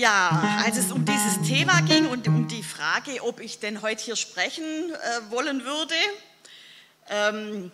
Ja, 0.00 0.62
als 0.64 0.78
es 0.78 0.92
um 0.92 1.04
dieses 1.04 1.46
Thema 1.46 1.82
ging 1.82 2.06
und 2.06 2.26
um 2.26 2.48
die 2.48 2.62
Frage, 2.62 3.22
ob 3.22 3.38
ich 3.38 3.58
denn 3.58 3.82
heute 3.82 4.02
hier 4.02 4.16
sprechen 4.16 4.64
äh, 4.64 5.30
wollen 5.30 5.66
würde, 5.66 5.94
ähm, 7.10 7.70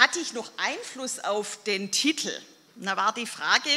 hatte 0.00 0.20
ich 0.20 0.32
noch 0.32 0.50
Einfluss 0.56 1.18
auf 1.18 1.62
den 1.64 1.90
Titel. 1.90 2.32
Da 2.76 2.96
war 2.96 3.12
die 3.12 3.26
Frage, 3.26 3.68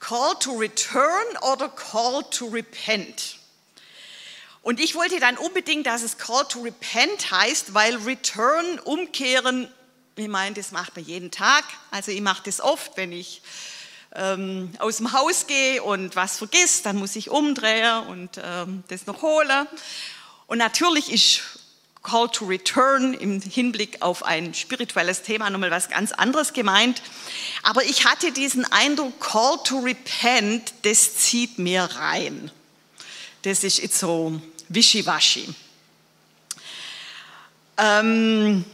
Call 0.00 0.34
to 0.40 0.54
Return 0.54 1.36
oder 1.52 1.68
Call 1.68 2.24
to 2.32 2.46
Repent. 2.46 3.38
Und 4.62 4.80
ich 4.80 4.96
wollte 4.96 5.20
dann 5.20 5.38
unbedingt, 5.38 5.86
dass 5.86 6.02
es 6.02 6.18
Call 6.18 6.48
to 6.48 6.62
Repent 6.62 7.30
heißt, 7.30 7.74
weil 7.74 7.94
Return, 7.98 8.80
umkehren, 8.80 9.72
ich 10.16 10.26
meine, 10.26 10.56
das 10.56 10.72
macht 10.72 10.96
man 10.96 11.04
jeden 11.04 11.30
Tag. 11.30 11.62
Also 11.92 12.10
ich 12.10 12.20
mache 12.20 12.42
das 12.44 12.60
oft, 12.60 12.96
wenn 12.96 13.12
ich 13.12 13.40
ähm, 14.14 14.70
aus 14.78 14.98
dem 14.98 15.12
Haus 15.12 15.46
gehe 15.46 15.82
und 15.82 16.16
was 16.16 16.38
vergiss, 16.38 16.82
dann 16.82 16.96
muss 16.96 17.16
ich 17.16 17.30
umdrehen 17.30 18.06
und 18.08 18.40
ähm, 18.42 18.84
das 18.88 19.06
noch 19.06 19.22
holen. 19.22 19.66
Und 20.46 20.58
natürlich 20.58 21.12
ist 21.12 21.40
Call 22.02 22.28
to 22.28 22.44
Return 22.44 23.14
im 23.14 23.40
Hinblick 23.40 24.02
auf 24.02 24.24
ein 24.24 24.52
spirituelles 24.52 25.22
Thema 25.22 25.48
nochmal 25.48 25.70
was 25.70 25.88
ganz 25.88 26.12
anderes 26.12 26.52
gemeint. 26.52 27.02
Aber 27.62 27.82
ich 27.82 28.04
hatte 28.04 28.30
diesen 28.30 28.70
Eindruck, 28.70 29.18
Call 29.20 29.58
to 29.64 29.78
Repent, 29.78 30.74
das 30.82 31.16
zieht 31.16 31.58
mir 31.58 31.82
rein. 31.82 32.50
Das 33.42 33.64
ist 33.64 33.78
jetzt 33.78 33.98
so 33.98 34.40
wischiwaschi. 34.68 35.54
Ähm, 37.78 38.64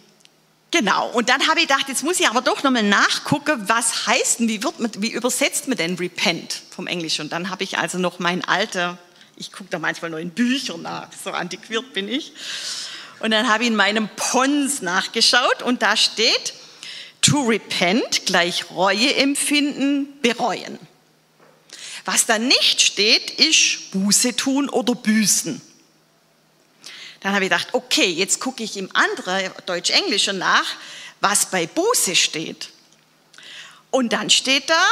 Genau, 0.70 1.10
und 1.10 1.29
dann 1.29 1.48
habe 1.48 1.60
ich 1.60 1.66
gedacht, 1.66 1.88
jetzt 1.88 2.05
muss 2.05 2.20
ich 2.20 2.29
aber 2.29 2.42
doch 2.42 2.62
nochmal 2.62 2.84
nachgucken, 2.84 3.68
was 3.68 4.07
heißt 4.07 4.40
denn, 4.40 4.49
wie, 4.49 4.63
wird 4.63 4.79
man, 4.79 4.90
wie 4.99 5.10
übersetzt 5.10 5.66
man 5.66 5.77
denn 5.77 5.96
repent 5.96 6.62
vom 6.71 6.87
Englischen? 6.87 7.23
Und 7.23 7.32
dann 7.32 7.51
habe 7.51 7.65
ich 7.65 7.79
also 7.79 7.99
noch 7.99 8.21
mein 8.21 8.45
alter, 8.45 8.96
ich 9.37 9.51
gucke 9.51 9.71
da 9.71 9.80
manchmal 9.80 10.12
nur 10.12 10.21
in 10.21 10.30
Büchern 10.30 10.82
nach, 10.82 11.09
so 11.24 11.30
antiquiert 11.30 11.93
bin 11.93 12.09
ich. 12.09 12.32
Und 13.18 13.32
dann 13.32 13.49
habe 13.49 13.65
ich 13.65 13.71
in 13.71 13.77
meinem 13.77 14.09
Pons 14.15 14.80
nachgeschaut 14.80 15.62
und 15.62 15.82
da 15.82 15.96
steht, 15.96 16.54
to 17.21 17.43
repent 17.43 18.27
gleich 18.27 18.71
Reue 18.71 19.15
empfinden, 19.16 20.21
bereuen. 20.23 20.79
Was 22.05 22.27
da 22.27 22.38
nicht 22.38 22.80
steht, 22.80 23.30
ist 23.32 23.90
Buße 23.90 24.37
tun 24.37 24.68
oder 24.68 24.95
büßen. 24.95 25.60
Dann 27.21 27.35
habe 27.35 27.45
ich 27.45 27.51
gedacht, 27.51 27.68
okay, 27.73 28.07
jetzt 28.07 28.40
gucke 28.40 28.63
ich 28.63 28.76
im 28.76 28.95
anderen 28.95 29.51
Deutsch-Englischen 29.66 30.38
nach, 30.38 30.65
was 31.21 31.46
bei 31.46 31.66
Buße 31.66 32.16
steht. 32.16 32.71
Und 33.90 34.12
dann 34.12 34.30
steht 34.30 34.71
da 34.71 34.82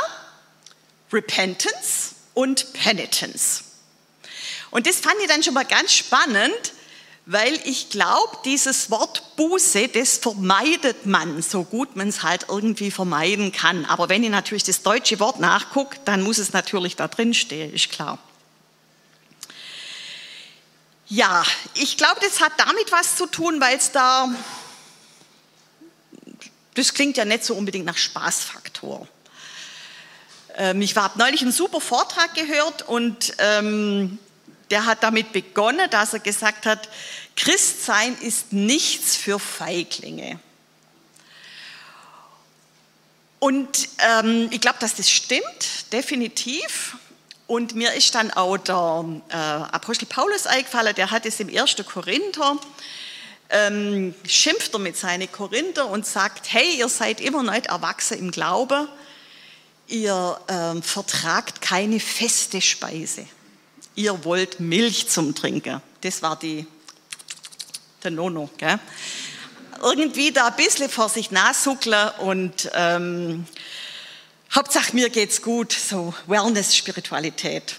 Repentance 1.13 2.15
und 2.35 2.73
Penitence. 2.75 3.65
Und 4.71 4.87
das 4.87 4.97
fand 4.97 5.17
ich 5.23 5.29
dann 5.29 5.43
schon 5.43 5.55
mal 5.55 5.65
ganz 5.65 5.95
spannend, 5.95 6.73
weil 7.25 7.61
ich 7.65 7.91
glaube, 7.91 8.39
dieses 8.45 8.91
Wort 8.91 9.37
Buße, 9.37 9.89
das 9.89 10.19
vermeidet 10.19 11.07
man 11.07 11.43
so 11.43 11.63
gut 11.63 11.97
man 11.97 12.09
es 12.09 12.23
halt 12.23 12.47
irgendwie 12.49 12.91
vermeiden 12.91 13.53
kann. 13.53 13.85
Aber 13.85 14.09
wenn 14.09 14.25
ich 14.25 14.31
natürlich 14.31 14.65
das 14.65 14.83
deutsche 14.83 15.21
Wort 15.21 15.41
nachgucke, 15.41 15.99
dann 16.05 16.23
muss 16.23 16.39
es 16.39 16.53
natürlich 16.53 16.97
da 16.97 17.09
drin 17.09 17.35
stehen, 17.35 17.73
ist 17.73 17.91
klar. 17.91 18.19
Ja, 21.11 21.43
ich 21.75 21.97
glaube, 21.97 22.21
das 22.21 22.41
hat 22.41 22.53
damit 22.59 22.93
was 22.93 23.17
zu 23.17 23.27
tun, 23.27 23.61
weil 23.63 23.79
es 23.79 23.93
da, 23.93 24.29
das 26.75 26.93
klingt 26.93 27.17
ja 27.17 27.25
nicht 27.25 27.45
so 27.45 27.55
unbedingt 27.55 27.87
nach 27.87 27.97
Spaßfaktor. 27.97 29.09
Ähm, 30.57 30.83
ich 30.83 30.95
habe 30.97 31.19
neulich 31.19 31.41
einen 31.41 31.53
super 31.53 31.81
Vortrag 31.81 32.35
gehört 32.35 32.83
und 32.83 33.33
ähm, 33.39 34.19
der 34.71 34.85
hat 34.85 35.03
damit 35.03 35.33
begonnen, 35.33 35.89
dass 35.89 36.13
er 36.13 36.21
gesagt 36.21 36.67
hat, 36.67 36.91
Christsein 37.37 38.15
ist 38.21 38.53
nichts 38.53 39.17
für 39.17 39.39
Feiglinge. 39.39 40.39
Und 43.39 43.89
ähm, 43.99 44.49
ich 44.51 44.61
glaube, 44.61 44.79
dass 44.81 44.95
das 44.95 45.09
stimmt, 45.09 45.91
definitiv. 45.93 46.99
Und 47.49 47.75
mir 47.75 47.95
ist 47.95 48.15
dann 48.15 48.31
auch 48.31 48.59
der 48.59 49.23
äh, 49.31 49.35
Apostel 49.35 50.05
Paulus 50.05 50.47
eingefallen, 50.47 50.95
der 50.95 51.11
hat 51.11 51.25
es 51.25 51.41
im 51.41 51.49
1. 51.49 51.77
Korinther, 51.91 52.59
ähm, 53.49 54.15
schimpft 54.27 54.75
er 54.75 54.79
mit 54.79 54.99
seinen 54.99 55.33
Korinther 55.33 55.87
und 55.89 56.05
sagt, 56.05 56.53
hey, 56.53 56.77
ihr 56.77 56.91
seid 56.91 57.23
immer 57.23 57.43
noch 57.43 57.55
nicht 57.55 57.65
erwachsen 57.65 58.19
im 58.19 58.31
Glauben, 58.33 58.87
ihr 59.87 60.39
ähm, 60.49 60.83
vertragt 60.83 61.63
keine 61.63 62.01
feste 62.01 62.61
Speise. 62.61 63.27
Ihr 63.95 64.27
wollt 64.27 64.61
Milch 64.61 65.09
zum 65.09 65.35
Trinken. 65.35 65.81
Das 66.03 66.21
war 66.21 66.39
die, 66.39 66.67
der 68.05 68.11
Nono. 68.11 68.51
Gell? 68.59 68.79
Irgendwie 69.83 70.33
da 70.33 70.49
ein 70.49 70.57
bisschen 70.57 70.91
vor 70.91 71.09
sich 71.09 71.31
nachsuckeln 71.31 72.11
und 72.19 72.71
ähm, 72.75 73.47
Hauptsache 74.55 74.95
mir 74.95 75.11
geht's 75.11 75.43
gut, 75.43 75.73
so 75.73 76.15
Wellness, 76.27 76.75
Spiritualität. 76.75 77.77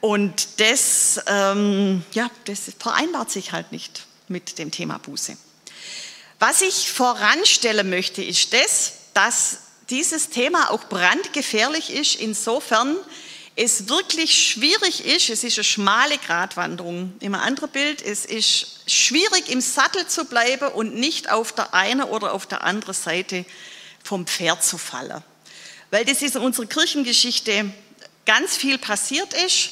Und 0.00 0.60
das, 0.60 1.20
ähm, 1.26 2.04
ja, 2.12 2.30
das 2.44 2.72
vereinbart 2.78 3.30
sich 3.32 3.50
halt 3.50 3.72
nicht 3.72 4.06
mit 4.28 4.58
dem 4.58 4.70
Thema 4.70 4.98
Buße. 4.98 5.36
Was 6.38 6.60
ich 6.60 6.92
voranstellen 6.92 7.90
möchte, 7.90 8.22
ist 8.22 8.52
das, 8.52 8.92
dass 9.14 9.58
dieses 9.90 10.30
Thema 10.30 10.70
auch 10.70 10.84
brandgefährlich 10.84 11.90
ist, 11.92 12.14
insofern 12.16 12.96
es 13.56 13.88
wirklich 13.88 14.50
schwierig 14.50 15.04
ist, 15.04 15.30
es 15.30 15.42
ist 15.42 15.58
eine 15.58 15.64
schmale 15.64 16.18
Gratwanderung. 16.18 17.14
Im 17.18 17.34
anderen 17.34 17.70
Bild, 17.70 18.00
es 18.02 18.24
ist 18.24 18.82
schwierig 18.86 19.48
im 19.48 19.60
Sattel 19.60 20.06
zu 20.06 20.26
bleiben 20.26 20.68
und 20.68 20.94
nicht 20.94 21.32
auf 21.32 21.50
der 21.50 21.74
einen 21.74 22.02
oder 22.02 22.32
auf 22.34 22.46
der 22.46 22.62
anderen 22.62 22.94
Seite 22.94 23.44
vom 24.04 24.28
Pferd 24.28 24.62
zu 24.62 24.78
fallen 24.78 25.24
weil 25.90 26.04
das 26.04 26.22
ist 26.22 26.36
in 26.36 26.42
unserer 26.42 26.66
Kirchengeschichte 26.66 27.72
ganz 28.26 28.56
viel 28.56 28.78
passiert 28.78 29.32
ist. 29.34 29.70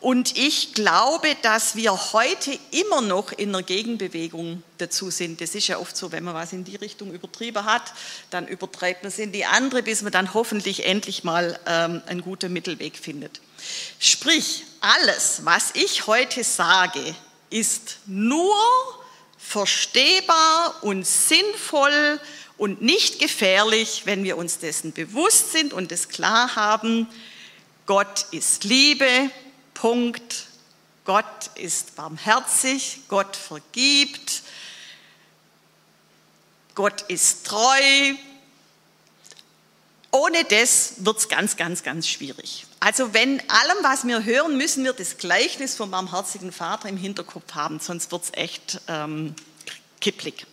Und 0.00 0.36
ich 0.36 0.74
glaube, 0.74 1.34
dass 1.40 1.76
wir 1.76 2.12
heute 2.12 2.58
immer 2.72 3.00
noch 3.00 3.32
in 3.32 3.48
einer 3.48 3.62
Gegenbewegung 3.62 4.62
dazu 4.76 5.10
sind. 5.10 5.40
Das 5.40 5.54
ist 5.54 5.68
ja 5.68 5.78
oft 5.78 5.96
so, 5.96 6.12
wenn 6.12 6.24
man 6.24 6.34
was 6.34 6.52
in 6.52 6.62
die 6.62 6.76
Richtung 6.76 7.14
übertrieben 7.14 7.64
hat, 7.64 7.94
dann 8.28 8.46
übertreibt 8.46 9.02
man 9.02 9.08
es 9.08 9.18
in 9.18 9.32
die 9.32 9.46
andere, 9.46 9.82
bis 9.82 10.02
man 10.02 10.12
dann 10.12 10.34
hoffentlich 10.34 10.84
endlich 10.84 11.24
mal 11.24 11.58
ähm, 11.64 12.02
einen 12.04 12.20
guten 12.20 12.52
Mittelweg 12.52 12.98
findet. 12.98 13.40
Sprich, 13.98 14.64
alles, 14.82 15.40
was 15.44 15.70
ich 15.72 16.06
heute 16.06 16.44
sage, 16.44 17.14
ist 17.48 17.96
nur 18.04 18.54
verstehbar 19.38 20.82
und 20.82 21.06
sinnvoll 21.06 22.20
und 22.56 22.82
nicht 22.82 23.18
gefährlich, 23.18 24.02
wenn 24.04 24.24
wir 24.24 24.36
uns 24.36 24.58
dessen 24.58 24.92
bewusst 24.92 25.52
sind 25.52 25.72
und 25.72 25.90
es 25.90 26.08
klar 26.08 26.56
haben, 26.56 27.08
Gott 27.86 28.26
ist 28.30 28.64
Liebe, 28.64 29.30
Punkt. 29.74 30.46
Gott 31.04 31.50
ist 31.56 31.96
barmherzig, 31.96 33.00
Gott 33.08 33.36
vergibt, 33.36 34.42
Gott 36.74 37.02
ist 37.02 37.46
treu. 37.46 38.14
Ohne 40.10 40.44
das 40.44 40.94
wird 40.98 41.18
es 41.18 41.28
ganz, 41.28 41.56
ganz, 41.56 41.82
ganz 41.82 42.08
schwierig. 42.08 42.66
Also 42.80 43.12
wenn 43.12 43.40
allem, 43.50 43.76
was 43.82 44.06
wir 44.06 44.24
hören, 44.24 44.56
müssen 44.56 44.84
wir 44.84 44.92
das 44.92 45.18
Gleichnis 45.18 45.76
vom 45.76 45.90
barmherzigen 45.90 46.52
Vater 46.52 46.88
im 46.88 46.96
Hinterkopf 46.96 47.52
haben, 47.52 47.80
sonst 47.80 48.12
wird 48.12 48.24
es 48.24 48.30
echt 48.32 48.80
ähm, 48.88 49.34
kipplig. 50.00 50.46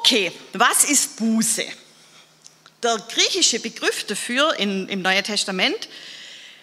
Okay, 0.00 0.30
was 0.52 0.84
ist 0.84 1.16
Buße? 1.16 1.64
Der 2.84 2.98
griechische 3.08 3.58
Begriff 3.58 4.04
dafür 4.04 4.54
in, 4.54 4.88
im 4.88 5.02
Neuen 5.02 5.24
Testament 5.24 5.88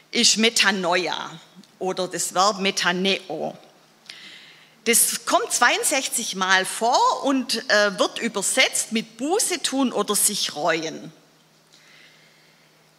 ist 0.10 0.38
Metanoia 0.38 1.38
oder 1.78 2.08
das 2.08 2.34
Verb 2.34 2.62
Metaneo. 2.62 3.58
Das 4.86 5.26
kommt 5.26 5.52
62 5.52 6.36
Mal 6.36 6.64
vor 6.64 7.24
und 7.26 7.70
äh, 7.70 8.00
wird 8.00 8.20
übersetzt 8.20 8.94
mit 8.94 9.18
Buße 9.18 9.62
tun 9.62 9.92
oder 9.92 10.16
sich 10.16 10.56
reuen. 10.56 11.12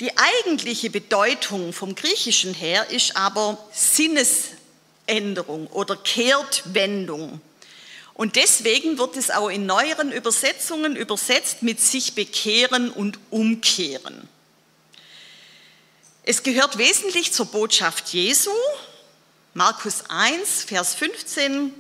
Die 0.01 0.13
eigentliche 0.19 0.91
Bedeutung 0.91 1.73
vom 1.73 1.95
Griechischen 1.95 2.53
her 2.53 2.91
ist 2.91 3.17
aber 3.17 3.57
Sinnesänderung 3.73 5.67
oder 5.69 5.97
Kehrtwendung. 5.97 7.41
Und 8.17 8.37
deswegen 8.37 8.97
wird 8.97 9.15
es 9.19 9.31
auch 9.31 9.51
in 9.51 9.67
neueren 9.67 10.11
Übersetzungen 10.11 10.97
übersetzt 10.97 11.63
mit 11.63 11.83
sich 11.83 12.15
bekehren 12.15 12.91
und 12.91 13.19
umkehren. 13.29 14.27
Es 16.23 16.43
gehört 16.43 16.79
wesentlich 16.79 17.35
zur 17.35 17.45
Botschaft 17.45 18.09
Jesu. 18.15 18.51
Markus 19.53 20.05
1, 20.09 20.65
Vers 20.65 20.95
15. 20.95 21.75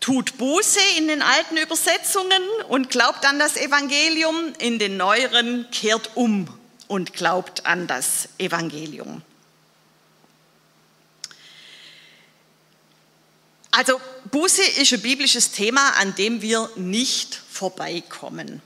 Tut 0.00 0.36
Buße 0.36 0.80
in 0.98 1.08
den 1.08 1.22
alten 1.22 1.56
Übersetzungen 1.56 2.42
und 2.68 2.90
glaubt 2.90 3.24
an 3.24 3.38
das 3.38 3.56
Evangelium. 3.56 4.52
In 4.58 4.78
den 4.78 4.98
neueren 4.98 5.66
kehrt 5.70 6.10
um 6.14 6.46
und 6.88 7.14
glaubt 7.14 7.64
an 7.64 7.86
das 7.86 8.28
Evangelium. 8.36 9.22
Also 13.70 14.00
Buße 14.30 14.62
ist 14.62 14.92
ein 14.92 15.00
biblisches 15.00 15.52
Thema, 15.52 15.90
an 15.98 16.14
dem 16.14 16.42
wir 16.42 16.70
nicht 16.76 17.40
vorbeikommen. 17.50 18.60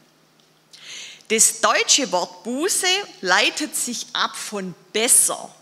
Das 1.28 1.60
deutsche 1.60 2.10
Wort 2.12 2.44
Buße 2.44 2.86
leitet 3.20 3.76
sich 3.76 4.06
ab 4.12 4.36
von 4.36 4.74
besser. 4.92 5.54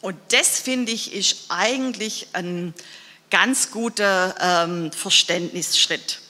Und 0.00 0.16
das 0.30 0.60
finde 0.60 0.92
ich 0.92 1.12
ist 1.12 1.46
eigentlich 1.48 2.28
ein 2.32 2.74
ganz 3.30 3.70
guter 3.70 4.34
ähm, 4.40 4.92
Verständnisschritt. 4.92 6.20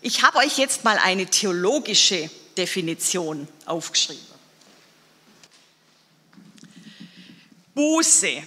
Ich 0.00 0.22
habe 0.22 0.38
euch 0.38 0.56
jetzt 0.56 0.82
mal 0.82 0.98
eine 0.98 1.26
theologische 1.26 2.30
Definition 2.56 3.46
aufgeschrieben. 3.66 4.24
Buße 7.74 8.42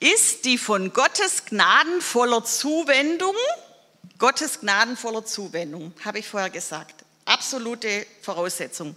ist 0.00 0.44
die 0.44 0.58
von 0.58 0.92
Gottes 0.92 1.44
gnadenvoller 1.46 2.44
Zuwendung, 2.44 3.34
Gottes 4.18 4.60
gnadenvoller 4.60 5.24
Zuwendung, 5.24 5.92
habe 6.04 6.18
ich 6.18 6.28
vorher 6.28 6.50
gesagt, 6.50 7.04
absolute 7.24 8.06
Voraussetzung. 8.22 8.94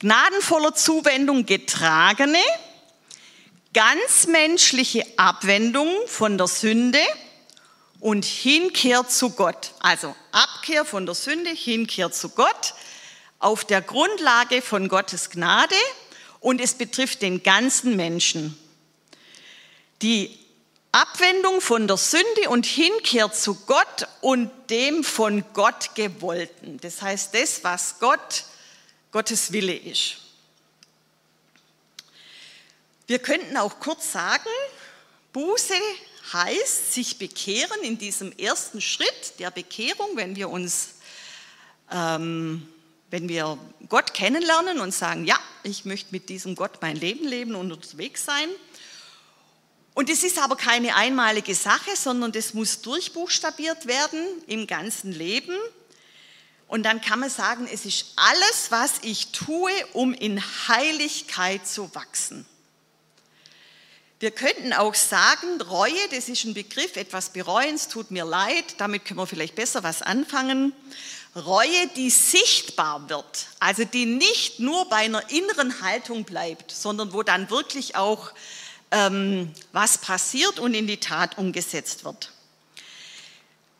Gnadenvoller 0.00 0.74
Zuwendung 0.74 1.46
getragene, 1.46 2.42
ganz 3.72 4.26
menschliche 4.26 5.06
Abwendung 5.16 5.88
von 6.06 6.36
der 6.36 6.48
Sünde 6.48 7.00
und 8.00 8.24
Hinkehr 8.24 9.08
zu 9.08 9.30
Gott. 9.30 9.72
Also 9.80 10.14
Abkehr 10.32 10.84
von 10.84 11.06
der 11.06 11.14
Sünde, 11.14 11.50
Hinkehr 11.50 12.12
zu 12.12 12.30
Gott 12.30 12.74
auf 13.38 13.64
der 13.64 13.82
Grundlage 13.82 14.62
von 14.62 14.88
Gottes 14.88 15.30
Gnade 15.30 15.74
und 16.40 16.60
es 16.60 16.74
betrifft 16.74 17.22
den 17.22 17.42
ganzen 17.42 17.96
Menschen. 17.96 18.58
Die 20.02 20.38
Abwendung 20.92 21.60
von 21.60 21.86
der 21.86 21.98
Sünde 21.98 22.48
und 22.48 22.64
Hinkehr 22.64 23.30
zu 23.30 23.54
Gott 23.66 24.08
und 24.22 24.50
dem 24.70 25.04
von 25.04 25.44
Gott 25.52 25.94
gewollten. 25.94 26.78
Das 26.80 27.02
heißt, 27.02 27.34
das, 27.34 27.62
was 27.64 27.98
Gott, 27.98 28.44
Gottes 29.12 29.52
Wille 29.52 29.74
ist. 29.74 30.16
Wir 33.06 33.18
könnten 33.18 33.56
auch 33.56 33.78
kurz 33.78 34.10
sagen, 34.10 34.48
Buße 35.32 35.74
heißt 36.32 36.94
sich 36.94 37.18
bekehren 37.18 37.82
in 37.82 37.98
diesem 37.98 38.32
ersten 38.32 38.80
Schritt 38.80 39.38
der 39.38 39.50
Bekehrung, 39.50 40.16
wenn 40.16 40.34
wir 40.34 40.48
uns, 40.48 40.94
ähm, 41.92 42.66
wenn 43.10 43.28
wir 43.28 43.58
Gott 43.88 44.14
kennenlernen 44.14 44.80
und 44.80 44.92
sagen, 44.92 45.24
ja, 45.24 45.38
ich 45.62 45.84
möchte 45.84 46.08
mit 46.12 46.30
diesem 46.30 46.56
Gott 46.56 46.78
mein 46.80 46.96
Leben 46.96 47.28
leben 47.28 47.54
und 47.54 47.70
unterwegs 47.70 48.24
sein. 48.24 48.48
Und 49.96 50.10
es 50.10 50.22
ist 50.24 50.38
aber 50.38 50.56
keine 50.56 50.94
einmalige 50.94 51.54
Sache, 51.54 51.96
sondern 51.96 52.30
das 52.30 52.52
muss 52.52 52.82
durchbuchstabiert 52.82 53.86
werden 53.86 54.20
im 54.46 54.66
ganzen 54.66 55.10
Leben. 55.10 55.56
Und 56.68 56.82
dann 56.82 57.00
kann 57.00 57.18
man 57.18 57.30
sagen, 57.30 57.66
es 57.72 57.86
ist 57.86 58.12
alles, 58.14 58.66
was 58.68 58.96
ich 59.00 59.28
tue, 59.28 59.72
um 59.94 60.12
in 60.12 60.42
Heiligkeit 60.68 61.66
zu 61.66 61.94
wachsen. 61.94 62.44
Wir 64.20 64.32
könnten 64.32 64.74
auch 64.74 64.94
sagen, 64.94 65.62
Reue, 65.62 66.08
das 66.10 66.28
ist 66.28 66.44
ein 66.44 66.52
Begriff, 66.52 66.96
etwas 66.96 67.30
bereuen, 67.30 67.76
es 67.76 67.88
tut 67.88 68.10
mir 68.10 68.26
leid, 68.26 68.74
damit 68.76 69.06
können 69.06 69.20
wir 69.20 69.26
vielleicht 69.26 69.54
besser 69.54 69.82
was 69.82 70.02
anfangen. 70.02 70.74
Reue, 71.34 71.86
die 71.96 72.10
sichtbar 72.10 73.08
wird, 73.08 73.46
also 73.60 73.84
die 73.86 74.04
nicht 74.04 74.60
nur 74.60 74.90
bei 74.90 74.96
einer 74.96 75.30
inneren 75.30 75.80
Haltung 75.80 76.24
bleibt, 76.24 76.70
sondern 76.70 77.14
wo 77.14 77.22
dann 77.22 77.48
wirklich 77.48 77.96
auch 77.96 78.32
ähm, 78.90 79.52
was 79.72 79.98
passiert 79.98 80.58
und 80.58 80.74
in 80.74 80.86
die 80.86 80.98
Tat 80.98 81.38
umgesetzt 81.38 82.04
wird. 82.04 82.32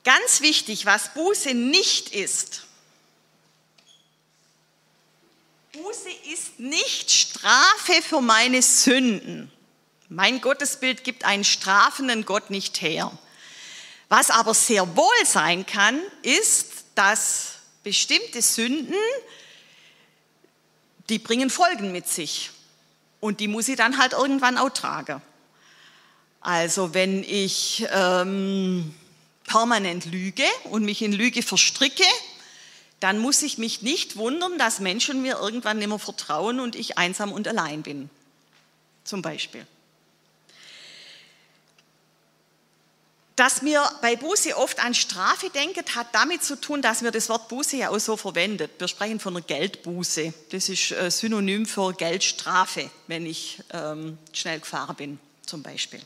Ganz 0.05 0.41
wichtig, 0.41 0.87
was 0.87 1.15
Buße 1.15 1.55
nicht 1.55 2.11
ist. 2.11 2.63
Buße 5.73 6.09
ist 6.33 6.61
nicht 6.61 7.11
Strafe 7.11 8.01
für 8.03 8.21
meine 8.21 8.63
Sünden. 8.63 9.51
Mein 10.09 10.41
Gottesbild 10.41 11.05
gibt 11.05 11.25
einen 11.25 11.45
strafenden 11.45 12.25
Gott 12.25 12.51
nicht 12.51 12.81
her. 12.81 13.17
Was 14.09 14.31
aber 14.31 14.55
sehr 14.55 14.97
wohl 14.97 15.27
sein 15.27 15.67
kann, 15.67 16.01
ist, 16.23 16.85
dass 16.95 17.55
bestimmte 17.83 18.41
Sünden, 18.41 18.95
die 21.09 21.19
bringen 21.19 21.51
Folgen 21.51 21.93
mit 21.93 22.09
sich. 22.09 22.51
Und 23.21 23.41
die 23.41 23.49
muss 23.49 23.69
ich 23.69 23.77
dann 23.77 23.99
halt 23.99 24.13
irgendwann 24.13 24.59
auch 24.59 24.71
tragen. 24.71 25.23
Also 26.41 26.95
wenn 26.95 27.25
ich 27.25 27.87
ähm, 27.93 28.95
permanent 29.47 30.05
lüge 30.07 30.45
und 30.65 30.85
mich 30.85 31.03
in 31.03 31.13
Lüge 31.13 31.43
verstricke, 31.43 32.05
dann 33.01 33.19
muss 33.19 33.43
ich 33.43 33.59
mich 33.59 33.83
nicht 33.83 34.17
wundern, 34.17 34.59
dass 34.59 34.81
Menschen 34.81 35.23
mir 35.23 35.39
irgendwann 35.39 35.79
nicht 35.79 35.89
mehr 35.89 35.99
vertrauen 35.99 36.61
und 36.61 36.77
ich 36.77 36.99
einsam 36.99 37.33
und 37.33 37.47
allein 37.49 37.83
bin. 37.83 38.11
Zum 39.05 39.23
Beispiel. 39.23 39.67
Dass 43.37 43.63
wir 43.63 43.87
bei 44.01 44.17
Buße 44.17 44.57
oft 44.57 44.83
an 44.83 44.95
Strafe 44.95 45.51
denken, 45.51 45.85
hat 45.95 46.07
damit 46.13 46.43
zu 46.43 46.59
tun, 46.59 46.81
dass 46.81 47.03
wir 47.03 47.11
das 47.11 47.29
Wort 47.29 47.49
Buße 47.49 47.77
ja 47.77 47.91
auch 47.91 47.99
so 47.99 48.17
verwendet. 48.17 48.73
Wir 48.79 48.89
sprechen 48.89 49.21
von 49.21 49.37
einer 49.37 49.45
Geldbuße. 49.45 50.33
Das 50.51 50.71
ist 50.71 50.93
äh, 50.93 51.11
Synonym 51.11 51.67
für 51.67 51.93
Geldstrafe, 51.93 52.91
wenn 53.09 53.27
ich 53.27 53.59
ähm, 53.75 54.17
schnell 54.33 54.61
gefahren 54.61 54.97
bin, 54.97 55.19
zum 55.45 55.63
Beispiel. 55.63 56.01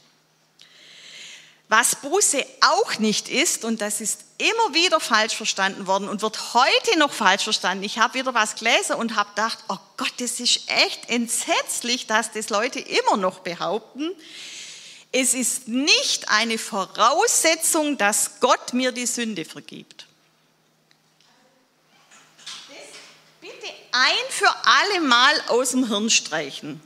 Was 1.68 1.94
Buße 1.94 2.44
auch 2.62 2.98
nicht 2.98 3.28
ist, 3.28 3.64
und 3.64 3.80
das 3.80 4.00
ist 4.00 4.24
immer 4.38 4.74
wieder 4.74 4.98
falsch 4.98 5.36
verstanden 5.36 5.86
worden 5.86 6.08
und 6.08 6.22
wird 6.22 6.52
heute 6.52 6.98
noch 6.98 7.12
falsch 7.12 7.44
verstanden. 7.44 7.84
Ich 7.84 8.00
habe 8.00 8.14
wieder 8.14 8.34
was 8.34 8.56
gelesen 8.56 8.96
und 8.96 9.14
habe 9.14 9.30
gedacht, 9.30 9.58
oh 9.68 9.78
Gott, 9.96 10.12
das 10.18 10.40
ist 10.40 10.62
echt 10.66 11.08
entsetzlich, 11.08 12.08
dass 12.08 12.32
das 12.32 12.48
Leute 12.48 12.80
immer 12.80 13.16
noch 13.16 13.38
behaupten. 13.38 14.10
Es 15.12 15.34
ist 15.34 15.66
nicht 15.66 16.28
eine 16.28 16.56
Voraussetzung, 16.56 17.98
dass 17.98 18.38
Gott 18.38 18.72
mir 18.72 18.92
die 18.92 19.06
Sünde 19.06 19.44
vergibt. 19.44 20.06
Das 22.68 22.78
bitte 23.40 23.72
ein 23.90 24.14
für 24.28 24.54
alle 24.64 25.00
Mal 25.00 25.40
aus 25.48 25.72
dem 25.72 25.88
Hirn 25.88 26.10
streichen. 26.10 26.80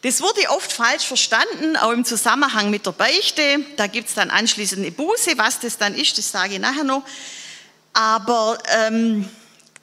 Das 0.00 0.22
wurde 0.22 0.48
oft 0.50 0.72
falsch 0.72 1.04
verstanden, 1.04 1.76
auch 1.76 1.90
im 1.90 2.04
Zusammenhang 2.04 2.70
mit 2.70 2.86
der 2.86 2.92
Beichte. 2.92 3.60
Da 3.76 3.86
gibt 3.86 4.08
es 4.08 4.14
dann 4.14 4.30
anschließend 4.30 4.80
eine 4.80 4.92
Buße. 4.92 5.36
Was 5.36 5.60
das 5.60 5.76
dann 5.76 5.94
ist, 5.94 6.16
das 6.16 6.30
sage 6.30 6.54
ich 6.54 6.60
nachher 6.60 6.84
noch. 6.84 7.02
Aber 7.92 8.58
ähm, 8.68 9.28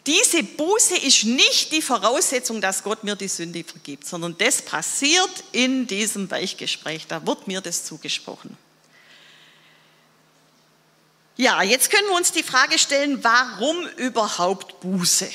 diese 0.05 0.43
Buße 0.43 0.97
ist 0.97 1.23
nicht 1.23 1.71
die 1.71 1.81
Voraussetzung, 1.81 2.59
dass 2.59 2.83
Gott 2.83 3.03
mir 3.03 3.15
die 3.15 3.29
Sünde 3.29 3.63
vergibt, 3.63 4.05
sondern 4.05 4.37
das 4.37 4.61
passiert 4.61 5.43
in 5.53 5.87
diesem 5.87 6.29
Weichgespräch. 6.29 7.07
Da 7.07 7.25
wird 7.25 7.47
mir 7.47 7.61
das 7.61 7.85
zugesprochen. 7.85 8.57
Ja, 11.37 11.63
jetzt 11.63 11.89
können 11.89 12.07
wir 12.09 12.15
uns 12.15 12.31
die 12.31 12.43
Frage 12.43 12.77
stellen, 12.77 13.23
warum 13.23 13.87
überhaupt 13.97 14.81
Buße? 14.81 15.29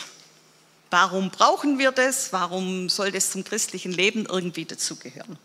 Warum 0.91 1.31
brauchen 1.31 1.79
wir 1.79 1.91
das? 1.91 2.33
Warum 2.33 2.89
soll 2.89 3.11
das 3.11 3.33
zum 3.33 3.45
christlichen 3.45 3.93
Leben 3.93 4.27
irgendwie 4.27 4.65
dazugehören? 4.65 5.39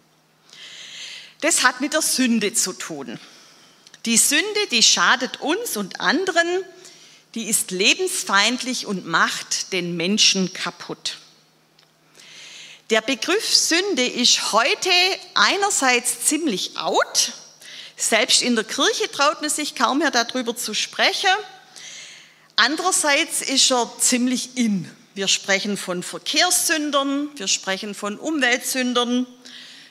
Das 1.41 1.63
hat 1.63 1.81
mit 1.81 1.93
der 1.93 2.01
Sünde 2.01 2.53
zu 2.53 2.73
tun. 2.73 3.19
Die 4.05 4.17
Sünde, 4.17 4.67
die 4.71 4.83
schadet 4.83 5.41
uns 5.41 5.75
und 5.75 6.01
anderen 6.01 6.47
die 7.35 7.49
ist 7.49 7.71
lebensfeindlich 7.71 8.85
und 8.85 9.07
macht 9.07 9.73
den 9.73 9.97
Menschen 9.97 10.53
kaputt. 10.53 11.17
Der 12.89 13.01
Begriff 13.01 13.55
Sünde 13.55 14.05
ist 14.05 14.51
heute 14.51 14.89
einerseits 15.33 16.25
ziemlich 16.25 16.77
out. 16.77 17.33
Selbst 17.95 18.41
in 18.41 18.55
der 18.55 18.65
Kirche 18.65 19.09
traut 19.11 19.41
man 19.41 19.49
sich 19.49 19.73
kaum 19.73 19.99
mehr 19.99 20.11
darüber 20.11 20.55
zu 20.55 20.73
sprechen. 20.73 21.29
Andererseits 22.55 23.41
ist 23.41 23.71
er 23.71 23.91
ziemlich 23.99 24.57
in. 24.57 24.89
Wir 25.15 25.27
sprechen 25.27 25.77
von 25.77 26.03
Verkehrssündern, 26.03 27.29
wir 27.35 27.47
sprechen 27.47 27.95
von 27.95 28.19
Umweltsündern, 28.19 29.25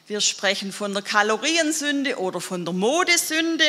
wir 0.07 0.21
sprechen 0.21 0.73
von 0.73 0.93
der 0.93 1.03
Kaloriensünde 1.03 2.19
oder 2.19 2.41
von 2.41 2.65
der 2.65 2.75
Modesünde. 2.75 3.65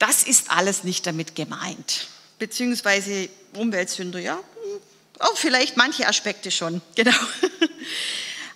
Das 0.00 0.24
ist 0.24 0.50
alles 0.50 0.82
nicht 0.82 1.06
damit 1.06 1.36
gemeint. 1.36 2.08
Beziehungsweise 2.38 3.28
Umweltsünder, 3.52 4.18
ja, 4.18 4.40
auch 5.18 5.36
vielleicht 5.36 5.76
manche 5.76 6.08
Aspekte 6.08 6.50
schon, 6.50 6.80
genau. 6.96 7.12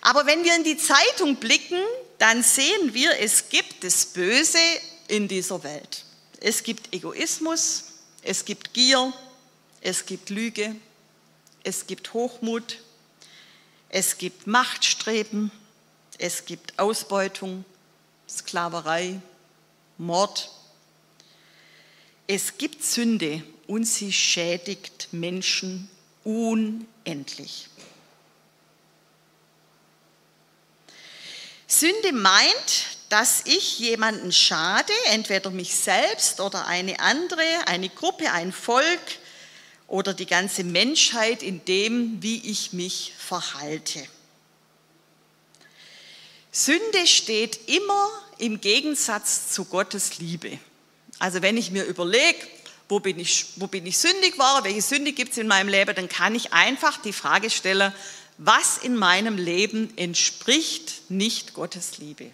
Aber 0.01 0.25
wenn 0.25 0.43
wir 0.43 0.55
in 0.55 0.63
die 0.63 0.77
Zeitung 0.77 1.35
blicken, 1.35 1.79
dann 2.17 2.43
sehen 2.43 2.93
wir, 2.93 3.19
es 3.19 3.49
gibt 3.49 3.83
das 3.83 4.07
Böse 4.07 4.57
in 5.07 5.27
dieser 5.27 5.63
Welt. 5.63 6.03
Es 6.41 6.63
gibt 6.63 6.93
Egoismus, 6.93 7.85
es 8.23 8.43
gibt 8.43 8.73
Gier, 8.73 9.13
es 9.81 10.07
gibt 10.07 10.31
Lüge, 10.31 10.75
es 11.63 11.85
gibt 11.85 12.13
Hochmut, 12.13 12.79
es 13.89 14.17
gibt 14.17 14.47
Machtstreben, 14.47 15.51
es 16.17 16.45
gibt 16.45 16.79
Ausbeutung, 16.79 17.65
Sklaverei, 18.27 19.21
Mord. 19.99 20.49
Es 22.27 22.57
gibt 22.57 22.83
Sünde 22.83 23.43
und 23.67 23.85
sie 23.85 24.11
schädigt 24.11 25.09
Menschen 25.11 25.89
unendlich. 26.23 27.67
Sünde 31.67 32.13
meint, 32.13 32.97
dass 33.09 33.41
ich 33.45 33.79
jemanden 33.79 34.31
schade, 34.31 34.93
entweder 35.11 35.51
mich 35.51 35.75
selbst 35.75 36.39
oder 36.39 36.65
eine 36.65 36.99
andere, 36.99 37.43
eine 37.67 37.89
Gruppe, 37.89 38.31
ein 38.31 38.51
Volk 38.51 39.19
oder 39.87 40.13
die 40.13 40.25
ganze 40.25 40.63
Menschheit 40.63 41.43
in 41.43 41.63
dem, 41.65 42.23
wie 42.23 42.49
ich 42.49 42.73
mich 42.73 43.13
verhalte. 43.17 44.07
Sünde 46.51 47.05
steht 47.05 47.67
immer 47.67 48.09
im 48.37 48.61
Gegensatz 48.61 49.51
zu 49.51 49.65
Gottes 49.65 50.17
Liebe. 50.17 50.57
Also 51.19 51.41
wenn 51.41 51.57
ich 51.57 51.71
mir 51.71 51.85
überlege, 51.85 52.39
wo 52.89 52.99
bin 52.99 53.19
ich, 53.19 53.47
wo 53.55 53.67
bin 53.67 53.85
ich 53.85 53.97
sündig 53.97 54.37
war, 54.37 54.63
welche 54.63 54.81
Sünde 54.81 55.11
gibt 55.11 55.31
es 55.31 55.37
in 55.37 55.47
meinem 55.47 55.69
Leben, 55.69 55.95
dann 55.95 56.09
kann 56.09 56.35
ich 56.35 56.53
einfach 56.53 56.97
die 56.97 57.13
Frage 57.13 57.49
stellen, 57.49 57.93
was 58.37 58.77
in 58.77 58.95
meinem 58.95 59.37
Leben 59.37 59.95
entspricht 59.97 61.09
nicht 61.09 61.53
Gottes 61.53 61.97
Liebe. 61.97 62.31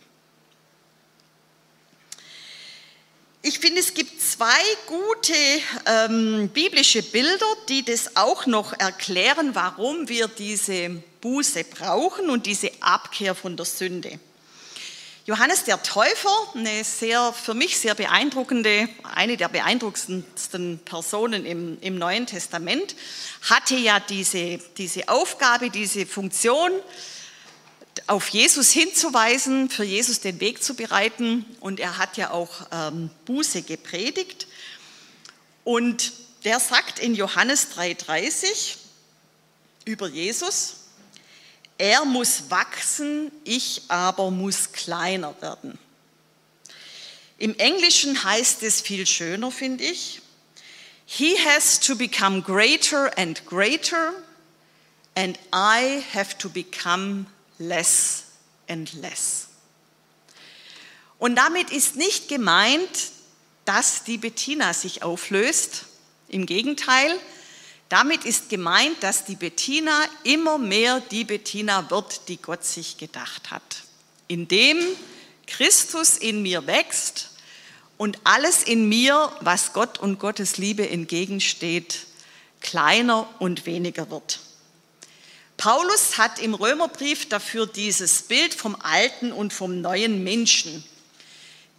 Ich 3.43 3.57
finde, 3.57 3.79
es 3.79 3.95
gibt 3.95 4.21
zwei 4.21 4.61
gute 4.85 5.33
ähm, 5.87 6.49
biblische 6.49 7.01
Bilder, 7.01 7.45
die 7.69 7.83
das 7.83 8.15
auch 8.15 8.45
noch 8.45 8.73
erklären, 8.73 9.55
warum 9.55 10.07
wir 10.09 10.27
diese 10.27 10.89
Buße 11.21 11.63
brauchen 11.63 12.29
und 12.29 12.45
diese 12.45 12.71
Abkehr 12.81 13.33
von 13.33 13.57
der 13.57 13.65
Sünde. 13.65 14.19
Johannes 15.31 15.63
der 15.63 15.81
Täufer, 15.81 16.35
eine 16.55 16.83
sehr, 16.83 17.31
für 17.31 17.53
mich 17.53 17.77
sehr 17.77 17.95
beeindruckende, 17.95 18.89
eine 19.15 19.37
der 19.37 19.47
beeindruckendsten 19.47 20.79
Personen 20.83 21.45
im, 21.45 21.77
im 21.79 21.97
Neuen 21.97 22.25
Testament, 22.25 22.97
hatte 23.43 23.77
ja 23.77 24.01
diese, 24.01 24.57
diese 24.75 25.07
Aufgabe, 25.07 25.69
diese 25.69 26.05
Funktion, 26.05 26.73
auf 28.07 28.27
Jesus 28.27 28.71
hinzuweisen, 28.71 29.69
für 29.69 29.85
Jesus 29.85 30.19
den 30.19 30.41
Weg 30.41 30.61
zu 30.61 30.73
bereiten. 30.73 31.45
Und 31.61 31.79
er 31.79 31.97
hat 31.97 32.17
ja 32.17 32.31
auch 32.31 32.67
ähm, 32.73 33.09
Buße 33.23 33.61
gepredigt. 33.61 34.47
Und 35.63 36.11
der 36.43 36.59
sagt 36.59 36.99
in 36.99 37.15
Johannes 37.15 37.69
3,30 37.77 38.75
über 39.85 40.09
Jesus, 40.09 40.80
er 41.81 42.05
muss 42.05 42.51
wachsen, 42.51 43.31
ich 43.43 43.81
aber 43.87 44.29
muss 44.29 44.71
kleiner 44.71 45.33
werden. 45.41 45.79
Im 47.39 47.57
Englischen 47.57 48.23
heißt 48.23 48.61
es 48.61 48.81
viel 48.81 49.07
schöner, 49.07 49.51
finde 49.51 49.85
ich. 49.85 50.21
He 51.07 51.35
has 51.43 51.79
to 51.79 51.95
become 51.95 52.43
greater 52.43 53.11
and 53.17 53.43
greater, 53.47 54.13
and 55.15 55.39
I 55.51 56.03
have 56.13 56.37
to 56.37 56.49
become 56.49 57.25
less 57.57 58.25
and 58.69 58.93
less. 59.01 59.47
Und 61.17 61.35
damit 61.35 61.71
ist 61.71 61.95
nicht 61.95 62.27
gemeint, 62.27 63.11
dass 63.65 64.03
die 64.03 64.19
Bettina 64.19 64.75
sich 64.75 65.01
auflöst. 65.01 65.85
Im 66.27 66.45
Gegenteil, 66.45 67.19
damit 67.91 68.23
ist 68.23 68.47
gemeint, 68.47 69.03
dass 69.03 69.25
die 69.25 69.35
Bettina 69.35 70.05
immer 70.23 70.57
mehr 70.57 71.01
die 71.11 71.25
Bettina 71.25 71.89
wird, 71.89 72.29
die 72.29 72.37
Gott 72.37 72.63
sich 72.63 72.97
gedacht 72.97 73.51
hat. 73.51 73.61
Indem 74.29 74.77
Christus 75.45 76.15
in 76.15 76.41
mir 76.41 76.67
wächst 76.67 77.31
und 77.97 78.17
alles 78.23 78.63
in 78.63 78.87
mir, 78.87 79.29
was 79.41 79.73
Gott 79.73 79.99
und 79.99 80.19
Gottes 80.19 80.55
Liebe 80.55 80.89
entgegensteht, 80.89 82.05
kleiner 82.61 83.27
und 83.39 83.65
weniger 83.65 84.09
wird. 84.09 84.39
Paulus 85.57 86.17
hat 86.17 86.39
im 86.39 86.53
Römerbrief 86.53 87.27
dafür 87.27 87.67
dieses 87.67 88.21
Bild 88.21 88.53
vom 88.53 88.77
alten 88.77 89.33
und 89.33 89.51
vom 89.51 89.81
neuen 89.81 90.23
Menschen, 90.23 90.81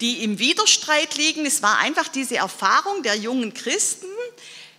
die 0.02 0.22
im 0.22 0.38
Widerstreit 0.38 1.16
liegen. 1.16 1.46
Es 1.46 1.62
war 1.62 1.78
einfach 1.78 2.08
diese 2.08 2.36
Erfahrung 2.36 3.02
der 3.02 3.16
jungen 3.16 3.54
Christen, 3.54 4.11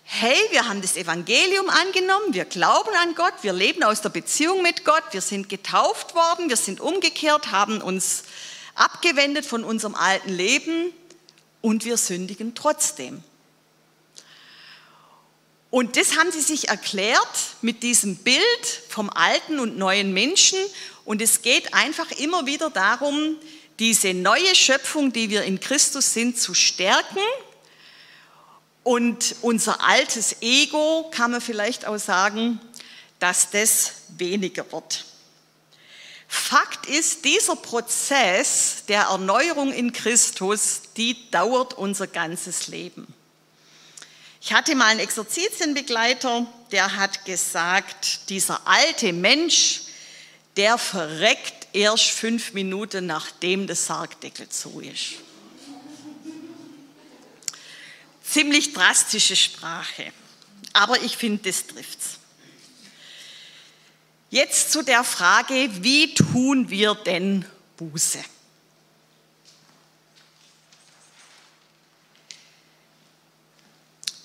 hey, 0.03 0.37
wir 0.51 0.67
haben 0.67 0.81
das 0.81 0.95
Evangelium 0.95 1.69
angenommen, 1.69 2.33
wir 2.33 2.45
glauben 2.45 2.91
an 3.01 3.15
Gott, 3.15 3.33
wir 3.41 3.53
leben 3.53 3.83
aus 3.83 4.01
der 4.01 4.09
Beziehung 4.09 4.61
mit 4.61 4.85
Gott, 4.85 5.03
wir 5.11 5.21
sind 5.21 5.49
getauft 5.49 6.13
worden, 6.15 6.49
wir 6.49 6.57
sind 6.57 6.81
umgekehrt, 6.81 7.51
haben 7.51 7.81
uns 7.81 8.23
abgewendet 8.75 9.45
von 9.45 9.63
unserem 9.63 9.95
alten 9.95 10.29
Leben 10.29 10.93
und 11.61 11.85
wir 11.85 11.97
sündigen 11.97 12.55
trotzdem. 12.55 13.23
Und 15.69 15.97
das 15.97 16.17
haben 16.17 16.31
sie 16.31 16.41
sich 16.41 16.69
erklärt 16.69 17.55
mit 17.61 17.81
diesem 17.81 18.17
Bild 18.17 18.65
vom 18.89 19.09
alten 19.09 19.59
und 19.59 19.75
neuen 19.75 20.13
Menschen. 20.13 20.59
Und 21.03 21.19
es 21.19 21.41
geht 21.41 21.73
einfach 21.73 22.11
immer 22.11 22.45
wieder 22.45 22.69
darum, 22.69 23.37
diese 23.79 24.13
neue 24.13 24.53
Schöpfung, 24.53 25.11
die 25.13 25.31
wir 25.31 25.43
in 25.43 25.59
Christus 25.59 26.13
sind, 26.13 26.39
zu 26.39 26.53
stärken 26.53 27.17
und 28.83 29.35
unser 29.41 29.81
altes 29.81 30.37
Ego, 30.41 31.09
kann 31.11 31.31
man 31.31 31.41
vielleicht 31.41 31.85
auch 31.85 31.97
sagen, 31.97 32.59
dass 33.19 33.49
das 33.49 33.93
weniger 34.09 34.69
wird. 34.71 35.05
Fakt 36.27 36.87
ist, 36.87 37.23
dieser 37.25 37.55
Prozess 37.55 38.83
der 38.87 39.03
Erneuerung 39.03 39.71
in 39.71 39.93
Christus, 39.93 40.81
die 40.97 41.29
dauert 41.31 41.75
unser 41.75 42.07
ganzes 42.07 42.67
Leben. 42.67 43.07
Ich 44.41 44.51
hatte 44.51 44.75
mal 44.75 44.87
einen 44.87 44.99
Exerzitienbegleiter, 44.99 46.45
der 46.71 46.97
hat 46.97 47.23
gesagt, 47.23 48.29
dieser 48.29 48.67
alte 48.67 49.13
Mensch, 49.13 49.83
der 50.57 50.77
verreckt 50.77 51.67
erst 51.71 52.09
fünf 52.09 52.53
Minuten, 52.53 53.05
nachdem 53.05 53.67
der 53.67 53.77
Sargdeckel 53.77 54.49
zu 54.49 54.81
ist 54.81 55.13
ziemlich 58.33 58.73
drastische 58.73 59.35
Sprache, 59.35 60.11
aber 60.73 60.99
ich 61.03 61.17
finde, 61.17 61.51
das 61.51 61.67
trifft's. 61.67 62.17
Jetzt 64.31 64.71
zu 64.71 64.81
der 64.81 65.03
Frage, 65.03 65.69
wie 65.83 66.15
tun 66.15 66.69
wir 66.71 66.95
denn 66.95 67.45
Buße? 67.77 68.23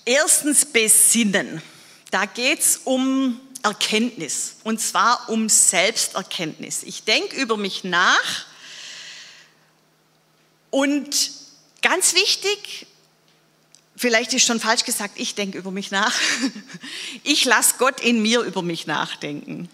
Erstens 0.05 0.65
besinnen. 0.65 1.61
Da 2.09 2.25
geht 2.25 2.61
es 2.61 2.77
um 2.77 3.39
Erkenntnis 3.61 4.55
und 4.63 4.81
zwar 4.81 5.29
um 5.29 5.47
Selbsterkenntnis. 5.47 6.81
Ich 6.81 7.03
denke 7.03 7.35
über 7.35 7.57
mich 7.57 7.83
nach 7.83 8.47
und 10.71 11.31
ganz 11.83 12.15
wichtig, 12.15 12.87
Vielleicht 14.01 14.33
ist 14.33 14.45
schon 14.45 14.61
falsch 14.61 14.85
gesagt, 14.85 15.15
ich 15.19 15.35
denke 15.35 15.57
über 15.57 15.71
mich 15.71 15.91
nach. 15.91 16.15
Ich 17.25 17.43
lasse 17.43 17.75
Gott 17.79 17.99
in 17.99 18.21
mir 18.21 18.39
über 18.39 18.61
mich 18.61 18.87
nachdenken. 18.87 19.67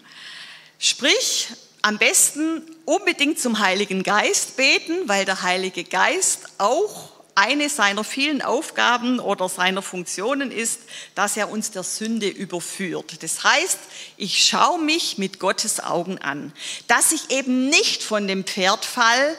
Sprich, 0.80 1.46
am 1.80 1.96
besten 1.96 2.60
unbedingt 2.84 3.38
zum 3.38 3.60
Heiligen 3.60 4.02
Geist 4.02 4.56
beten, 4.56 5.08
weil 5.08 5.24
der 5.26 5.42
Heilige 5.42 5.84
Geist 5.84 6.40
auch 6.58 7.12
eine 7.36 7.68
seiner 7.68 8.02
vielen 8.02 8.42
Aufgaben 8.42 9.20
oder 9.20 9.48
seiner 9.48 9.82
Funktionen 9.82 10.50
ist, 10.50 10.80
dass 11.14 11.36
er 11.36 11.48
uns 11.48 11.70
der 11.70 11.84
Sünde 11.84 12.26
überführt. 12.28 13.22
Das 13.22 13.44
heißt, 13.44 13.78
ich 14.16 14.44
schaue 14.44 14.82
mich 14.82 15.18
mit 15.18 15.38
Gottes 15.38 15.78
Augen 15.78 16.18
an, 16.18 16.52
dass 16.88 17.12
ich 17.12 17.30
eben 17.30 17.68
nicht 17.68 18.02
von 18.02 18.26
dem 18.26 18.42
Pferd 18.42 18.84
fall, 18.84 19.36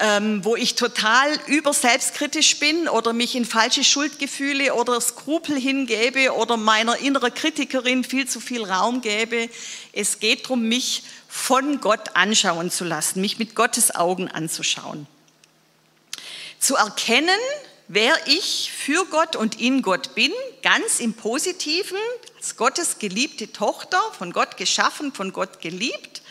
ähm, 0.00 0.44
wo 0.44 0.56
ich 0.56 0.76
total 0.76 1.38
überselbstkritisch 1.46 2.58
bin 2.58 2.88
oder 2.88 3.12
mich 3.12 3.36
in 3.36 3.44
falsche 3.44 3.84
Schuldgefühle 3.84 4.74
oder 4.74 4.98
Skrupel 5.00 5.60
hingebe 5.60 6.32
oder 6.32 6.56
meiner 6.56 6.96
inneren 6.98 7.34
Kritikerin 7.34 8.02
viel 8.02 8.26
zu 8.26 8.40
viel 8.40 8.64
Raum 8.64 9.02
gebe. 9.02 9.50
Es 9.92 10.18
geht 10.18 10.44
darum, 10.44 10.62
mich 10.62 11.02
von 11.28 11.80
Gott 11.80 12.16
anschauen 12.16 12.70
zu 12.70 12.84
lassen, 12.84 13.20
mich 13.20 13.38
mit 13.38 13.54
Gottes 13.54 13.94
Augen 13.94 14.28
anzuschauen. 14.28 15.06
Zu 16.58 16.76
erkennen, 16.76 17.38
wer 17.88 18.14
ich 18.26 18.72
für 18.72 19.04
Gott 19.04 19.36
und 19.36 19.60
in 19.60 19.82
Gott 19.82 20.14
bin, 20.14 20.32
ganz 20.62 20.98
im 21.00 21.12
Positiven, 21.12 21.98
als 22.38 22.56
Gottes 22.56 22.98
geliebte 22.98 23.52
Tochter, 23.52 24.00
von 24.16 24.32
Gott 24.32 24.56
geschaffen, 24.56 25.12
von 25.12 25.32
Gott 25.32 25.60
geliebt 25.60 26.22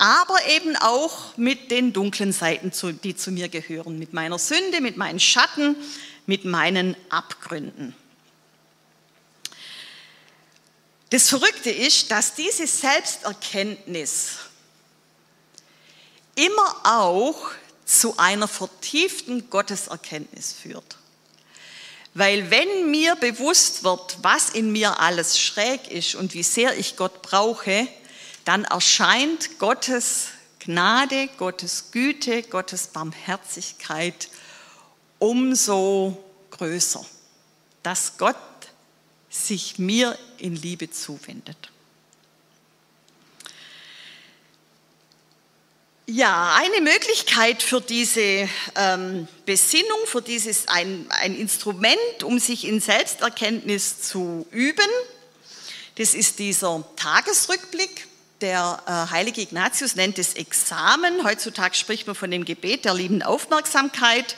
aber 0.00 0.46
eben 0.48 0.76
auch 0.76 1.36
mit 1.36 1.70
den 1.70 1.92
dunklen 1.92 2.32
Seiten, 2.32 2.72
die 3.04 3.14
zu 3.14 3.30
mir 3.30 3.50
gehören, 3.50 3.98
mit 3.98 4.14
meiner 4.14 4.38
Sünde, 4.38 4.80
mit 4.80 4.96
meinen 4.96 5.20
Schatten, 5.20 5.76
mit 6.24 6.46
meinen 6.46 6.96
Abgründen. 7.10 7.94
Das 11.10 11.28
Verrückte 11.28 11.68
ist, 11.68 12.10
dass 12.10 12.34
diese 12.34 12.66
Selbsterkenntnis 12.66 14.36
immer 16.34 16.76
auch 16.84 17.50
zu 17.84 18.16
einer 18.16 18.48
vertieften 18.48 19.50
Gotteserkenntnis 19.50 20.54
führt. 20.54 20.96
Weil 22.14 22.50
wenn 22.50 22.90
mir 22.90 23.16
bewusst 23.16 23.84
wird, 23.84 24.16
was 24.22 24.48
in 24.48 24.72
mir 24.72 24.98
alles 24.98 25.38
schräg 25.38 25.90
ist 25.90 26.14
und 26.14 26.32
wie 26.32 26.42
sehr 26.42 26.78
ich 26.78 26.96
Gott 26.96 27.20
brauche, 27.20 27.86
dann 28.44 28.64
erscheint 28.64 29.58
Gottes 29.58 30.28
Gnade, 30.60 31.28
Gottes 31.38 31.90
Güte, 31.90 32.42
Gottes 32.42 32.88
Barmherzigkeit 32.88 34.28
umso 35.18 36.22
größer, 36.50 37.04
dass 37.82 38.18
Gott 38.18 38.36
sich 39.28 39.78
mir 39.78 40.18
in 40.38 40.56
Liebe 40.56 40.90
zuwendet. 40.90 41.70
Ja, 46.06 46.56
eine 46.56 46.80
Möglichkeit 46.80 47.62
für 47.62 47.80
diese 47.80 48.48
ähm, 48.74 49.28
Besinnung, 49.46 49.98
für 50.06 50.20
dieses 50.20 50.66
ein, 50.66 51.06
ein 51.10 51.36
Instrument, 51.36 52.24
um 52.24 52.40
sich 52.40 52.66
in 52.66 52.80
Selbsterkenntnis 52.80 54.02
zu 54.02 54.44
üben, 54.50 54.88
das 55.94 56.14
ist 56.14 56.40
dieser 56.40 56.82
Tagesrückblick. 56.96 58.08
Der 58.40 58.82
äh, 58.86 59.12
heilige 59.12 59.42
Ignatius 59.42 59.96
nennt 59.96 60.18
es 60.18 60.34
Examen. 60.34 61.24
Heutzutage 61.24 61.74
spricht 61.74 62.06
man 62.06 62.16
von 62.16 62.30
dem 62.30 62.44
Gebet 62.44 62.84
der 62.84 62.94
lieben 62.94 63.22
Aufmerksamkeit 63.22 64.36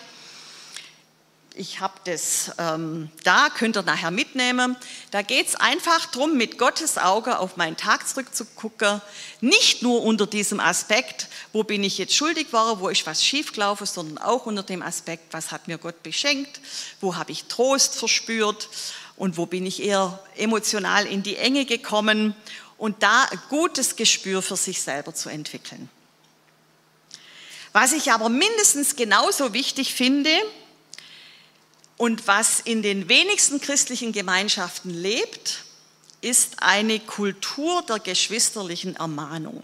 ich 1.55 1.81
habe 1.81 1.95
das 2.05 2.53
ähm, 2.59 3.11
da, 3.25 3.49
könnt 3.51 3.77
ihr 3.77 3.83
nachher 3.83 4.11
mitnehmen. 4.11 4.77
Da 5.11 5.23
geht 5.23 5.49
es 5.49 5.57
einfach 5.57 6.07
darum, 6.07 6.37
mit 6.37 6.59
Gottes 6.59 6.99
Auge 6.99 7.39
auf 7.39 7.57
meinen 7.57 7.77
Tag 7.77 8.09
zurückzugucken. 8.09 9.01
Nicht 9.41 9.83
nur 9.83 10.03
unter 10.03 10.27
diesem 10.27 10.61
Aspekt, 10.61 11.29
wo 11.53 11.63
bin 11.63 11.85
ich 11.85 11.99
jetzt 11.99 12.15
schuldig 12.15 12.49
war, 12.53 12.81
wo 12.81 12.89
ist 12.89 13.07
was 13.07 13.25
schiefgelaufen, 13.25 13.87
sondern 13.87 14.19
auch 14.19 14.47
unter 14.47 14.63
dem 14.63 14.83
Aspekt, 14.83 15.33
was 15.33 15.51
hat 15.51 15.69
mir 15.69 15.79
Gott 15.79 16.03
beschenkt, 16.03 16.61
wo 17.01 17.17
habe 17.17 17.33
ich 17.33 17.45
Trost 17.45 17.97
verspürt 17.97 18.69
und 19.17 19.37
wo 19.37 19.47
bin 19.47 19.67
ich 19.67 19.83
eher 19.83 20.19
emotional 20.37 21.07
in 21.07 21.23
die 21.23 21.37
Enge 21.37 21.67
gekommen 21.67 22.35
und 22.83 23.01
da 23.05 23.29
ein 23.31 23.41
gutes 23.49 23.95
Gespür 23.95 24.43
für 24.43 24.57
sich 24.57 24.83
selber 24.83 25.15
zu 25.15 25.29
entwickeln. 25.29 25.89
Was 27.73 27.93
ich 27.93 28.11
aber 28.11 28.29
mindestens 28.29 28.97
genauso 28.97 29.53
wichtig 29.53 29.95
finde, 29.95 30.33
und 31.97 32.27
was 32.27 32.59
in 32.59 32.83
den 32.83 33.09
wenigsten 33.09 33.61
christlichen 33.61 34.11
Gemeinschaften 34.11 34.91
lebt, 34.91 35.63
ist 36.23 36.61
eine 36.61 36.99
Kultur 36.99 37.83
der 37.83 38.01
geschwisterlichen 38.01 38.97
Ermahnung. 38.97 39.63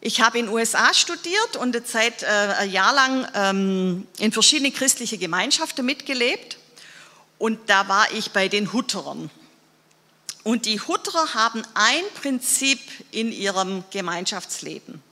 Ich 0.00 0.22
habe 0.22 0.38
in 0.38 0.46
den 0.46 0.54
USA 0.54 0.94
studiert 0.94 1.56
und 1.58 1.86
Zeit, 1.86 2.22
äh, 2.22 2.26
ein 2.26 2.70
Jahr 2.70 2.94
lang 2.94 3.28
ähm, 3.34 4.06
in 4.16 4.32
verschiedene 4.32 4.72
christliche 4.72 5.18
Gemeinschaften 5.18 5.84
mitgelebt. 5.84 6.56
Und 7.36 7.68
da 7.68 7.86
war 7.86 8.10
ich 8.12 8.30
bei 8.30 8.48
den 8.48 8.72
Hutterern. 8.72 9.30
Und 10.48 10.64
die 10.64 10.80
Hutterer 10.80 11.34
haben 11.34 11.62
ein 11.74 12.02
Prinzip 12.14 12.80
in 13.10 13.32
ihrem 13.32 13.84
Gemeinschaftsleben. 13.90 15.02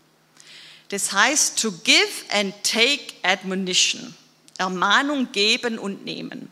Das 0.88 1.12
heißt, 1.12 1.61
to 1.61 1.73
give 1.73 2.09
and 2.31 2.55
take 2.62 3.12
admonition. 3.21 4.14
Ermahnung 4.57 5.31
geben 5.33 5.78
und 5.78 6.07
nehmen. 6.07 6.50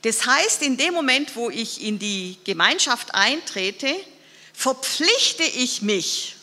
Das 0.00 0.24
heißt, 0.24 0.62
in 0.62 0.78
dem 0.78 0.94
Moment, 0.94 1.36
wo 1.36 1.50
ich 1.50 1.82
in 1.82 1.98
die 1.98 2.38
Gemeinschaft 2.44 3.14
eintrete, 3.14 3.94
verpflichte 4.54 5.42
ich 5.42 5.82
mich 5.82 6.36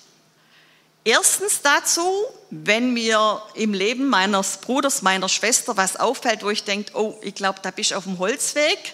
erstens 1.03 1.63
dazu, 1.63 2.25
wenn 2.51 2.93
mir 2.93 3.41
im 3.55 3.73
Leben 3.73 4.07
meines 4.07 4.57
Bruders, 4.57 5.01
meiner 5.01 5.29
Schwester 5.29 5.75
was 5.75 5.95
auffällt, 5.95 6.43
wo 6.43 6.51
ich 6.51 6.63
denke, 6.63 6.91
oh, 6.93 7.17
ich 7.23 7.33
glaube, 7.33 7.57
da 7.63 7.71
bist 7.71 7.89
du 7.89 7.95
auf 7.95 8.03
dem 8.03 8.19
Holzweg, 8.19 8.93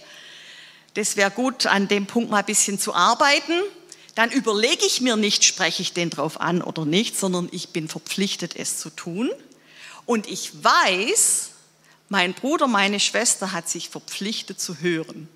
das 0.94 1.16
wäre 1.16 1.32
gut, 1.32 1.66
an 1.66 1.88
dem 1.88 2.06
Punkt 2.06 2.30
mal 2.30 2.40
ein 2.40 2.46
bisschen 2.46 2.80
zu 2.80 2.94
arbeiten, 2.94 3.54
dann 4.16 4.32
überlege 4.32 4.86
ich 4.86 5.02
mir 5.02 5.16
nicht, 5.16 5.44
spreche 5.44 5.82
ich 5.82 5.94
den 5.94 6.10
drauf 6.10 6.40
an 6.42 6.62
oder 6.62 6.86
nicht, 6.86 7.18
sondern 7.18 7.48
ich 7.52 7.70
bin 7.70 7.88
verpflichtet, 7.88 8.56
es 8.56 8.78
zu 8.78 8.90
tun. 8.90 9.30
Und 10.06 10.28
ich 10.28 10.64
weiß, 10.64 11.52
mein 12.10 12.34
Bruder, 12.34 12.68
meine 12.68 13.00
Schwester 13.00 13.54
hat 13.54 13.70
sich 13.70 13.90
verpflichtet 13.90 14.60
zu 14.60 14.80
hören 14.80 15.30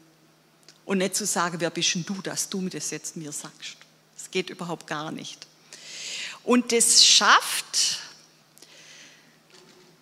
und 0.84 0.98
nicht 0.98 1.16
zu 1.16 1.26
sagen, 1.26 1.62
wer 1.62 1.70
bist 1.70 1.96
denn 1.96 2.06
du, 2.06 2.22
dass 2.22 2.50
du 2.50 2.60
mir 2.60 2.70
das 2.70 2.92
jetzt 2.92 3.16
mir 3.16 3.32
sagst. 3.32 3.78
Das 4.18 4.30
geht 4.30 4.50
überhaupt 4.50 4.88
gar 4.88 5.12
nicht. 5.12 5.48
Und 6.44 6.72
das 6.74 7.06
schafft 7.06 8.00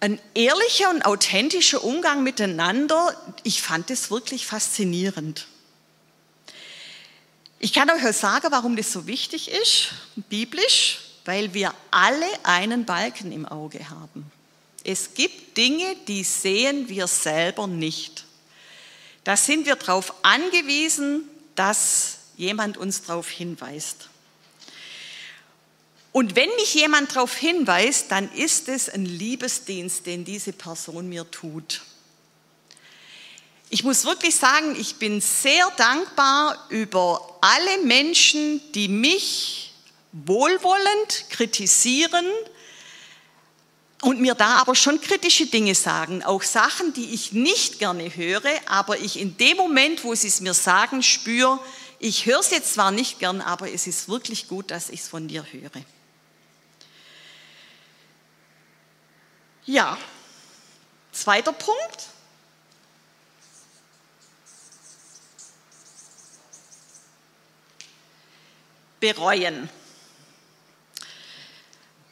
ein 0.03 0.19
ehrlicher 0.33 0.89
und 0.89 1.05
authentischer 1.05 1.81
Umgang 1.81 2.23
miteinander. 2.23 3.15
Ich 3.43 3.61
fand 3.61 3.89
das 3.89 4.11
wirklich 4.11 4.45
faszinierend. 4.45 5.47
Ich 7.57 7.71
kann 7.71 7.89
euch 7.89 8.03
sagen, 8.17 8.47
warum 8.49 8.75
das 8.75 8.91
so 8.91 9.07
wichtig 9.07 9.49
ist, 9.49 9.93
biblisch, 10.27 10.99
weil 11.23 11.53
wir 11.53 11.73
alle 11.89 12.25
einen 12.43 12.83
Balken 12.83 13.31
im 13.31 13.45
Auge 13.45 13.89
haben. 13.89 14.29
Es 14.83 15.13
gibt 15.13 15.55
Dinge, 15.55 15.95
die 16.09 16.25
sehen 16.25 16.89
wir 16.89 17.07
selber 17.07 17.67
nicht. 17.67 18.25
Da 19.23 19.37
sind 19.37 19.65
wir 19.65 19.77
darauf 19.77 20.13
angewiesen, 20.25 21.29
dass 21.55 22.17
jemand 22.35 22.75
uns 22.75 23.03
darauf 23.03 23.29
hinweist. 23.29 24.09
Und 26.13 26.35
wenn 26.35 26.49
mich 26.55 26.73
jemand 26.75 27.15
darauf 27.15 27.35
hinweist, 27.35 28.11
dann 28.11 28.31
ist 28.31 28.69
es 28.69 28.87
ein 28.87 29.05
Liebesdienst, 29.05 30.05
den 30.05 30.23
diese 30.23 30.53
Person 30.53 31.09
mir 31.09 31.29
tut. 31.29 31.81
Ich 33.69 33.83
muss 33.83 34.05
wirklich 34.05 34.35
sagen, 34.35 34.79
ich 34.79 34.95
bin 34.95 35.19
sehr 35.19 35.69
dankbar 35.75 36.67
über 36.69 37.39
alle 37.41 37.83
Menschen, 37.83 38.61
die 38.73 38.87
mich 38.87 39.73
wohlwollend 40.11 41.25
kritisieren, 41.29 42.25
und 44.03 44.19
mir 44.19 44.35
da 44.35 44.57
aber 44.57 44.75
schon 44.75 44.99
kritische 44.99 45.45
Dinge 45.45 45.75
sagen, 45.75 46.23
auch 46.23 46.43
Sachen, 46.43 46.93
die 46.93 47.13
ich 47.13 47.31
nicht 47.31 47.79
gerne 47.79 48.13
höre, 48.13 48.51
aber 48.65 48.99
ich 48.99 49.17
in 49.17 49.37
dem 49.37 49.55
Moment, 49.57 50.03
wo 50.03 50.13
sie 50.13 50.27
es 50.27 50.41
mir 50.41 50.53
sagen, 50.53 51.01
spüre, 51.01 51.57
ich 51.99 52.25
höre 52.25 52.41
es 52.41 52.51
jetzt 52.51 52.73
zwar 52.73 52.91
nicht 52.91 53.19
gern, 53.19 53.39
aber 53.39 53.71
es 53.71 53.87
ist 53.87 54.09
wirklich 54.09 54.49
gut, 54.49 54.71
dass 54.71 54.89
ich 54.89 54.99
es 54.99 55.07
von 55.07 55.29
dir 55.29 55.45
höre. 55.51 55.71
Ja, 59.65 59.97
zweiter 61.11 61.53
Punkt. 61.53 62.09
Bereuen 68.99 69.69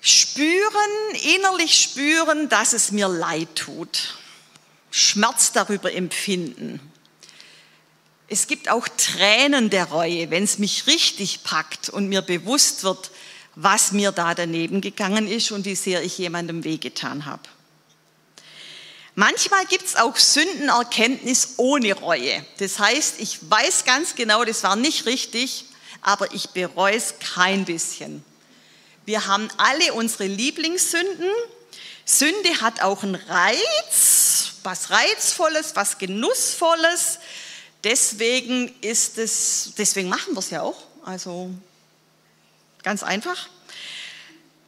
spüren, 0.01 1.15
innerlich 1.35 1.77
spüren, 1.77 2.49
dass 2.49 2.73
es 2.73 2.91
mir 2.91 3.07
leid 3.07 3.55
tut. 3.55 4.17
Schmerz 4.89 5.51
darüber 5.51 5.93
empfinden. 5.93 6.79
Es 8.27 8.47
gibt 8.47 8.69
auch 8.69 8.87
Tränen 8.87 9.69
der 9.69 9.85
Reue, 9.85 10.31
wenn 10.31 10.43
es 10.43 10.57
mich 10.57 10.87
richtig 10.87 11.43
packt 11.43 11.89
und 11.89 12.07
mir 12.07 12.21
bewusst 12.21 12.83
wird, 12.83 13.11
was 13.55 13.91
mir 13.91 14.11
da 14.11 14.33
daneben 14.33 14.81
gegangen 14.81 15.27
ist 15.27 15.51
und 15.51 15.65
wie 15.65 15.75
sehr 15.75 16.03
ich 16.03 16.17
jemandem 16.17 16.63
wehgetan 16.63 17.25
habe. 17.25 17.43
Manchmal 19.15 19.65
gibt 19.65 19.85
es 19.85 19.95
auch 19.97 20.15
Sündenerkenntnis 20.15 21.55
ohne 21.57 21.93
Reue. 21.93 22.45
Das 22.59 22.79
heißt, 22.79 23.19
ich 23.19 23.39
weiß 23.49 23.83
ganz 23.83 24.15
genau, 24.15 24.45
das 24.45 24.63
war 24.63 24.77
nicht 24.77 25.05
richtig, 25.05 25.65
aber 26.01 26.33
ich 26.33 26.51
bereue 26.51 26.95
es 26.95 27.15
kein 27.19 27.65
bisschen. 27.65 28.23
Wir 29.05 29.27
haben 29.27 29.49
alle 29.57 29.93
unsere 29.93 30.27
Lieblingssünden. 30.27 31.29
Sünde 32.05 32.61
hat 32.61 32.81
auch 32.81 33.03
einen 33.03 33.15
Reiz, 33.15 34.53
was 34.63 34.89
Reizvolles, 34.89 35.75
was 35.75 35.97
Genussvolles. 35.97 37.19
Deswegen 37.83 38.73
ist 38.81 39.17
es, 39.17 39.73
deswegen 39.77 40.07
machen 40.07 40.33
wir 40.33 40.39
es 40.39 40.51
ja 40.51 40.61
auch. 40.61 40.77
Also 41.03 41.49
ganz 42.83 43.03
einfach. 43.03 43.47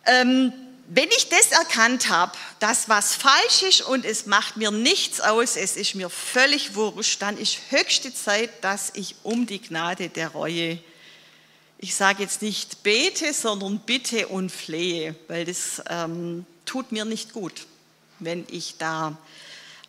Ähm, 0.06 0.54
wenn 0.88 1.10
ich 1.10 1.30
das 1.30 1.52
erkannt 1.52 2.10
habe, 2.10 2.34
dass 2.60 2.90
was 2.90 3.16
falsch 3.16 3.64
ist 3.64 3.82
und 3.82 4.06
es 4.06 4.26
macht 4.26 4.58
mir 4.58 4.70
nichts 4.70 5.22
aus, 5.22 5.56
es 5.56 5.78
ist 5.78 5.96
mir 5.96 6.10
völlig 6.10 6.76
wurscht, 6.76 7.22
dann 7.22 7.38
ist 7.38 7.58
höchste 7.70 8.14
Zeit, 8.14 8.64
dass 8.64 8.92
ich 8.94 9.16
um 9.24 9.48
die 9.48 9.62
Gnade 9.62 10.10
der 10.10 10.30
Reue 10.30 10.80
ich 11.84 11.96
sage 11.96 12.24
jetzt 12.24 12.42
nicht 12.42 12.82
bete, 12.82 13.34
sondern 13.34 13.80
bitte 13.80 14.30
und 14.30 14.50
flehe, 14.50 15.18
weil 15.28 15.44
das 15.44 15.84
ähm, 15.90 16.46
tut 16.66 16.94
mir 16.94 17.04
nicht 17.04 17.34
gut, 17.34 17.68
wenn 18.20 18.46
ich 18.50 18.78
da 18.78 19.18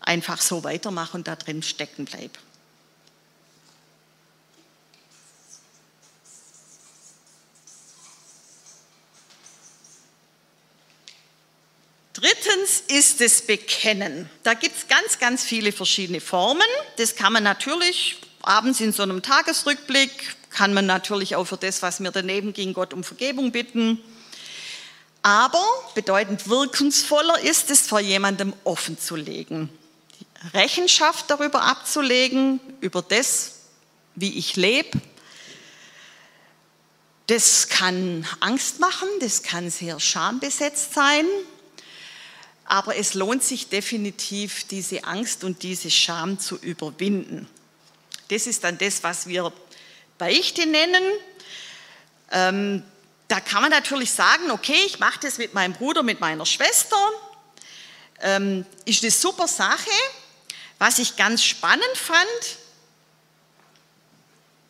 einfach 0.00 0.42
so 0.42 0.64
weitermache 0.64 1.16
und 1.16 1.28
da 1.28 1.36
drin 1.36 1.62
stecken 1.62 2.04
bleibe. 2.04 2.36
Ist 12.88 13.20
das 13.20 13.42
Bekennen? 13.42 14.30
Da 14.42 14.54
gibt 14.54 14.76
es 14.76 14.88
ganz, 14.88 15.18
ganz 15.18 15.44
viele 15.44 15.72
verschiedene 15.72 16.20
Formen. 16.20 16.62
Das 16.96 17.16
kann 17.16 17.32
man 17.32 17.42
natürlich 17.42 18.16
abends 18.40 18.80
in 18.80 18.92
so 18.92 19.02
einem 19.02 19.22
Tagesrückblick, 19.22 20.10
kann 20.50 20.72
man 20.72 20.86
natürlich 20.86 21.36
auch 21.36 21.44
für 21.44 21.56
das, 21.56 21.82
was 21.82 22.00
mir 22.00 22.12
daneben 22.12 22.52
ging, 22.52 22.72
Gott 22.72 22.94
um 22.94 23.04
Vergebung 23.04 23.52
bitten. 23.52 24.00
Aber 25.22 25.64
bedeutend 25.94 26.48
wirkungsvoller 26.48 27.40
ist 27.40 27.70
es, 27.70 27.86
vor 27.86 28.00
jemandem 28.00 28.52
offen 28.64 28.98
zu 28.98 29.16
legen. 29.16 29.70
Rechenschaft 30.52 31.30
darüber 31.30 31.62
abzulegen, 31.62 32.60
über 32.80 33.02
das, 33.02 33.52
wie 34.14 34.38
ich 34.38 34.56
lebe. 34.56 35.00
Das 37.26 37.68
kann 37.68 38.26
Angst 38.40 38.80
machen, 38.80 39.08
das 39.20 39.42
kann 39.42 39.70
sehr 39.70 39.98
schambesetzt 39.98 40.92
sein, 40.92 41.24
aber 42.64 42.96
es 42.96 43.14
lohnt 43.14 43.42
sich 43.42 43.68
definitiv, 43.68 44.64
diese 44.64 45.04
Angst 45.04 45.44
und 45.44 45.62
diese 45.62 45.90
Scham 45.90 46.38
zu 46.38 46.56
überwinden. 46.56 47.48
Das 48.28 48.46
ist 48.46 48.64
dann 48.64 48.78
das, 48.78 49.02
was 49.02 49.26
wir 49.26 49.52
Beichte 50.16 50.66
nennen. 50.66 51.02
Ähm, 52.30 52.82
da 53.28 53.40
kann 53.40 53.62
man 53.62 53.70
natürlich 53.70 54.10
sagen, 54.10 54.50
okay, 54.50 54.80
ich 54.86 54.98
mache 54.98 55.20
das 55.20 55.38
mit 55.38 55.54
meinem 55.54 55.74
Bruder, 55.74 56.02
mit 56.02 56.20
meiner 56.20 56.46
Schwester. 56.46 56.96
Ähm, 58.20 58.64
ist 58.84 59.02
eine 59.02 59.10
super 59.10 59.48
Sache. 59.48 59.90
Was 60.78 60.98
ich 60.98 61.16
ganz 61.16 61.44
spannend 61.44 61.84
fand, 61.94 62.58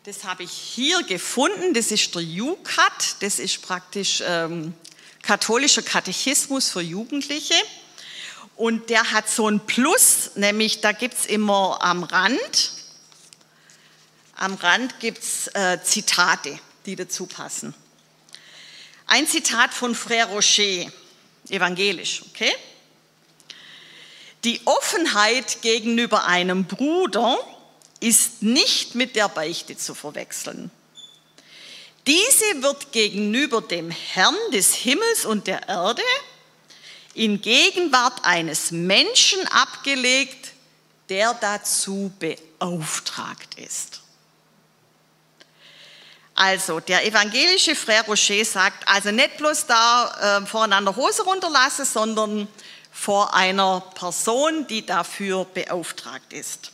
das 0.03 0.23
habe 0.23 0.43
ich 0.43 0.51
hier 0.51 1.01
gefunden, 1.03 1.73
das 1.73 1.91
ist 1.91 2.13
der 2.13 2.21
UCAT, 2.21 3.15
das 3.21 3.39
ist 3.39 3.61
praktisch 3.63 4.21
ähm, 4.25 4.73
katholischer 5.23 5.81
Katechismus 5.81 6.69
für 6.69 6.81
Jugendliche. 6.81 7.55
Und 8.55 8.89
der 8.89 9.11
hat 9.11 9.29
so 9.29 9.49
ein 9.49 9.65
Plus, 9.65 10.31
nämlich 10.35 10.81
da 10.81 10.91
gibt 10.93 11.15
es 11.15 11.25
immer 11.25 11.79
am 11.81 12.03
Rand, 12.03 12.71
am 14.35 14.55
Rand 14.55 14.99
gibt 14.99 15.23
es 15.23 15.47
äh, 15.47 15.79
Zitate, 15.83 16.59
die 16.85 16.95
dazu 16.95 17.25
passen. 17.25 17.73
Ein 19.07 19.27
Zitat 19.27 19.73
von 19.73 19.95
Frère 19.95 20.25
Rocher, 20.25 20.91
evangelisch, 21.49 22.23
okay? 22.29 22.51
Die 24.43 24.61
Offenheit 24.65 25.61
gegenüber 25.61 26.25
einem 26.25 26.65
Bruder 26.65 27.37
ist 27.99 28.43
nicht 28.43 28.95
mit 28.95 29.15
der 29.15 29.29
Beichte 29.29 29.77
zu 29.77 29.95
verwechseln. 29.95 30.69
Diese 32.07 32.61
wird 32.61 32.91
gegenüber 32.91 33.61
dem 33.61 33.89
Herrn 33.89 34.35
des 34.51 34.75
Himmels 34.75 35.25
und 35.25 35.47
der 35.47 35.67
Erde 35.67 36.03
in 37.15 37.41
Gegenwart 37.41 38.23
eines 38.23 38.71
Menschen 38.71 39.47
abgelegt, 39.47 40.51
der 41.09 41.33
dazu 41.33 42.11
beauftragt 42.19 43.55
ist. 43.55 44.01
Also, 46.35 46.81
der 46.81 47.05
evangelische 47.05 47.71
Frère 47.71 48.05
Rocher 48.07 48.43
sagt, 48.43 48.85
also 48.87 49.11
nicht 49.11 49.37
bloß 49.37 49.67
da 49.67 50.41
äh, 50.41 50.45
voreinander 50.45 50.93
Hose 50.95 51.23
runterlassen, 51.23 51.85
sondern 51.85 52.49
vor 52.91 53.33
einer 53.33 53.79
Person, 53.95 54.67
die 54.67 54.85
dafür 54.85 55.45
beauftragt 55.45 56.33
ist. 56.33 56.73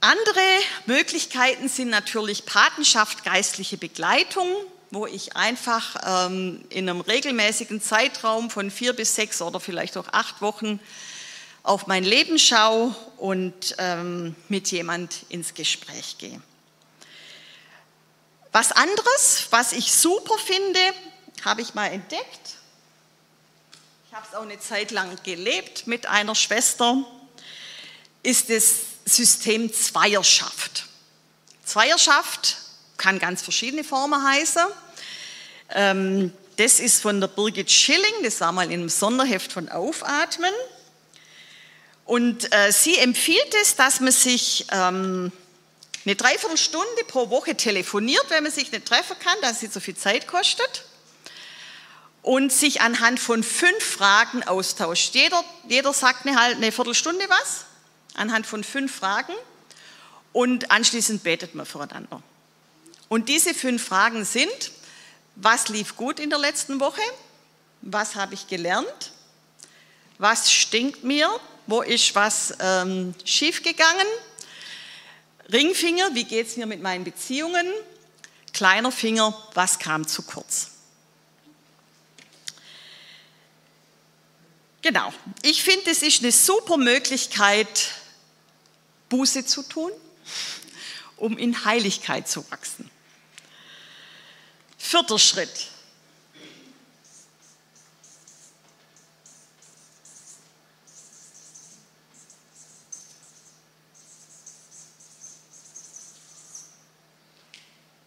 Andere 0.00 0.40
Möglichkeiten 0.86 1.68
sind 1.68 1.88
natürlich 1.88 2.46
Patenschaft, 2.46 3.24
geistliche 3.24 3.76
Begleitung, 3.76 4.46
wo 4.90 5.06
ich 5.06 5.36
einfach 5.36 5.96
ähm, 6.04 6.64
in 6.70 6.88
einem 6.88 7.00
regelmäßigen 7.00 7.80
Zeitraum 7.80 8.50
von 8.50 8.70
vier 8.70 8.92
bis 8.92 9.14
sechs 9.14 9.42
oder 9.42 9.60
vielleicht 9.60 9.96
auch 9.96 10.08
acht 10.12 10.40
Wochen 10.40 10.80
auf 11.62 11.86
mein 11.86 12.04
Leben 12.04 12.38
schaue 12.38 12.94
und 13.16 13.74
ähm, 13.78 14.36
mit 14.48 14.70
jemand 14.70 15.24
ins 15.28 15.54
Gespräch 15.54 16.18
gehe. 16.18 16.40
Was 18.52 18.72
anderes, 18.72 19.46
was 19.50 19.72
ich 19.72 19.92
super 19.92 20.38
finde, 20.38 20.80
habe 21.44 21.60
ich 21.62 21.74
mal 21.74 21.88
entdeckt 21.88 22.56
habe 24.16 24.26
es 24.30 24.34
auch 24.34 24.42
eine 24.42 24.58
Zeit 24.58 24.92
lang 24.92 25.14
gelebt 25.24 25.86
mit 25.86 26.06
einer 26.06 26.34
Schwester, 26.34 27.04
ist 28.22 28.48
das 28.48 28.76
System 29.04 29.70
Zweierschaft. 29.70 30.86
Zweierschaft 31.66 32.56
kann 33.06 33.20
ganz 33.20 33.40
verschiedene 33.40 33.84
Formen 33.84 34.20
heißen. 34.20 34.64
Ähm, 35.76 36.32
das 36.56 36.80
ist 36.80 37.02
von 37.02 37.20
der 37.20 37.28
Birgit 37.28 37.70
Schilling, 37.70 38.14
das 38.24 38.40
war 38.40 38.50
mal 38.50 38.64
in 38.64 38.72
einem 38.72 38.88
Sonderheft 38.88 39.52
von 39.52 39.68
Aufatmen. 39.68 40.50
Und 42.04 42.52
äh, 42.52 42.72
sie 42.72 42.98
empfiehlt 42.98 43.54
es, 43.62 43.76
dass 43.76 44.00
man 44.00 44.10
sich 44.10 44.66
ähm, 44.72 45.30
eine 46.04 46.16
Dreiviertelstunde 46.16 47.04
pro 47.06 47.30
Woche 47.30 47.54
telefoniert, 47.54 48.24
wenn 48.30 48.42
man 48.42 48.50
sich 48.50 48.72
nicht 48.72 48.86
treffen 48.86 49.16
kann, 49.20 49.36
dass 49.40 49.52
es 49.52 49.62
nicht 49.62 49.74
so 49.74 49.78
viel 49.78 49.96
Zeit 49.96 50.26
kostet 50.26 50.84
und 52.22 52.52
sich 52.52 52.80
anhand 52.80 53.20
von 53.20 53.44
fünf 53.44 53.84
Fragen 53.84 54.42
austauscht. 54.42 55.14
Jeder, 55.14 55.44
jeder 55.68 55.92
sagt 55.92 56.26
eine, 56.26 56.36
eine 56.40 56.72
Viertelstunde 56.72 57.24
was, 57.28 57.66
anhand 58.14 58.48
von 58.48 58.64
fünf 58.64 58.96
Fragen 58.96 59.34
und 60.32 60.72
anschließend 60.72 61.22
betet 61.22 61.54
man 61.54 61.66
voreinander. 61.66 62.20
Und 63.08 63.28
diese 63.28 63.54
fünf 63.54 63.84
Fragen 63.84 64.24
sind, 64.24 64.72
was 65.36 65.68
lief 65.68 65.96
gut 65.96 66.18
in 66.18 66.30
der 66.30 66.38
letzten 66.38 66.80
Woche? 66.80 67.02
Was 67.82 68.14
habe 68.14 68.34
ich 68.34 68.48
gelernt? 68.48 69.12
Was 70.18 70.50
stinkt 70.50 71.04
mir? 71.04 71.28
Wo 71.66 71.82
ist 71.82 72.14
was 72.14 72.54
ähm, 72.60 73.14
schiefgegangen? 73.24 74.06
Ringfinger, 75.52 76.14
wie 76.14 76.24
geht 76.24 76.48
es 76.48 76.56
mir 76.56 76.66
mit 76.66 76.82
meinen 76.82 77.04
Beziehungen? 77.04 77.66
Kleiner 78.52 78.90
Finger, 78.90 79.36
was 79.54 79.78
kam 79.78 80.06
zu 80.06 80.22
kurz? 80.22 80.70
Genau. 84.82 85.12
Ich 85.42 85.62
finde, 85.62 85.90
es 85.90 86.02
ist 86.02 86.22
eine 86.22 86.32
super 86.32 86.76
Möglichkeit, 86.76 87.90
Buße 89.08 89.44
zu 89.44 89.62
tun, 89.62 89.90
um 91.16 91.36
in 91.36 91.64
Heiligkeit 91.64 92.28
zu 92.28 92.48
wachsen. 92.50 92.90
Vierter 94.96 95.18
Schritt. 95.18 95.50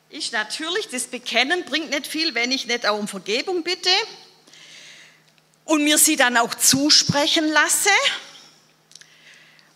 Ich 0.10 0.32
natürlich, 0.32 0.88
das 0.88 1.04
Bekennen 1.04 1.64
bringt 1.66 1.92
nicht 1.92 2.08
viel, 2.08 2.34
wenn 2.34 2.52
ich 2.52 2.66
nicht 2.66 2.88
auch 2.88 2.98
um 2.98 3.08
Vergebung 3.08 3.64
bitte 3.64 3.92
und 5.66 5.84
mir 5.84 6.00
sie 6.00 6.16
dann 6.16 6.38
auch 6.38 6.56
zusprechen 6.56 7.48
lasse. 7.50 7.92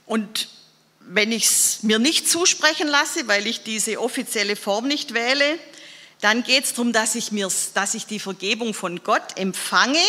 Und 0.08 0.49
wenn 0.99 1.32
ich 1.32 1.45
es 1.45 1.84
mir 1.84 1.99
nicht 1.99 2.28
zusprechen 2.28 2.88
lasse, 2.88 3.28
weil 3.28 3.45
ich 3.45 3.62
diese 3.62 4.02
offizielle 4.02 4.56
Form 4.56 4.88
nicht 4.88 5.13
wähle, 5.13 5.60
dann 6.23 6.43
geht 6.43 6.63
es 6.63 6.73
darum, 6.73 6.93
dass 6.93 7.15
ich, 7.15 7.33
mir, 7.33 7.49
dass 7.73 7.95
ich 7.95 8.05
die 8.05 8.19
Vergebung 8.19 8.73
von 8.73 9.03
Gott 9.03 9.38
empfange 9.38 9.99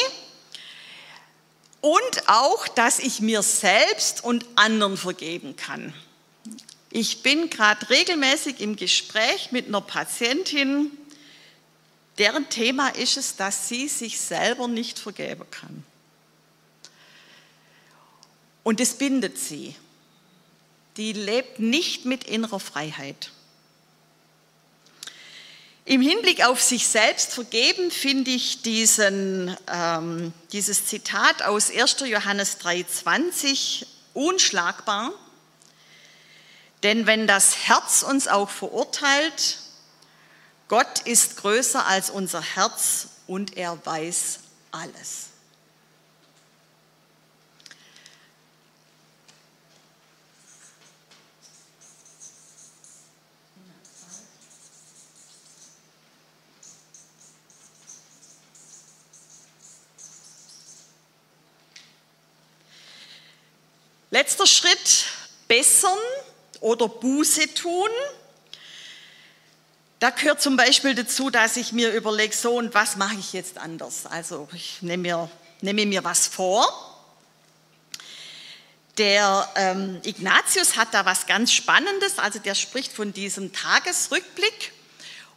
und 1.80 2.28
auch, 2.28 2.68
dass 2.68 3.00
ich 3.00 3.20
mir 3.20 3.42
selbst 3.42 4.22
und 4.22 4.46
anderen 4.54 4.96
vergeben 4.96 5.56
kann. 5.56 5.92
Ich 6.90 7.22
bin 7.22 7.50
gerade 7.50 7.90
regelmäßig 7.90 8.60
im 8.60 8.76
Gespräch 8.76 9.50
mit 9.50 9.66
einer 9.66 9.80
Patientin, 9.80 10.92
deren 12.18 12.48
Thema 12.48 12.90
ist 12.90 13.16
es, 13.16 13.34
dass 13.34 13.68
sie 13.68 13.88
sich 13.88 14.20
selber 14.20 14.68
nicht 14.68 15.00
vergeben 15.00 15.44
kann. 15.50 15.84
Und 18.62 18.80
es 18.80 18.94
bindet 18.94 19.36
sie. 19.36 19.74
Die 20.96 21.12
lebt 21.12 21.58
nicht 21.58 22.04
mit 22.04 22.22
innerer 22.22 22.60
Freiheit. 22.60 23.32
Im 25.86 26.00
Hinblick 26.00 26.42
auf 26.46 26.62
sich 26.62 26.88
selbst 26.88 27.34
vergeben 27.34 27.90
finde 27.90 28.30
ich 28.30 28.62
diesen, 28.62 29.54
ähm, 29.70 30.32
dieses 30.52 30.86
Zitat 30.86 31.42
aus 31.42 31.70
1. 31.70 31.96
Johannes 32.06 32.58
3,20 32.60 33.84
unschlagbar. 34.14 35.12
Denn 36.82 37.06
wenn 37.06 37.26
das 37.26 37.68
Herz 37.68 38.02
uns 38.02 38.28
auch 38.28 38.48
verurteilt, 38.48 39.58
Gott 40.68 41.00
ist 41.00 41.36
größer 41.36 41.86
als 41.86 42.08
unser 42.08 42.40
Herz 42.40 43.08
und 43.26 43.58
er 43.58 43.78
weiß 43.84 44.38
alles. 44.70 45.33
Letzter 64.14 64.46
Schritt, 64.46 65.06
bessern 65.48 65.98
oder 66.60 66.86
Buße 66.86 67.52
tun. 67.52 67.88
Da 69.98 70.10
gehört 70.10 70.40
zum 70.40 70.56
Beispiel 70.56 70.94
dazu, 70.94 71.30
dass 71.30 71.56
ich 71.56 71.72
mir 71.72 71.92
überlege, 71.92 72.32
so 72.32 72.58
und 72.58 72.74
was 72.74 72.94
mache 72.94 73.16
ich 73.18 73.32
jetzt 73.32 73.58
anders? 73.58 74.06
Also 74.06 74.46
ich 74.52 74.82
nehme 74.82 75.02
mir, 75.02 75.28
nehme 75.62 75.84
mir 75.84 76.04
was 76.04 76.28
vor. 76.28 76.64
Der 78.98 79.50
ähm, 79.56 80.00
Ignatius 80.04 80.76
hat 80.76 80.94
da 80.94 81.04
was 81.04 81.26
ganz 81.26 81.52
Spannendes, 81.52 82.20
also 82.20 82.38
der 82.38 82.54
spricht 82.54 82.92
von 82.92 83.12
diesem 83.12 83.52
Tagesrückblick 83.52 84.70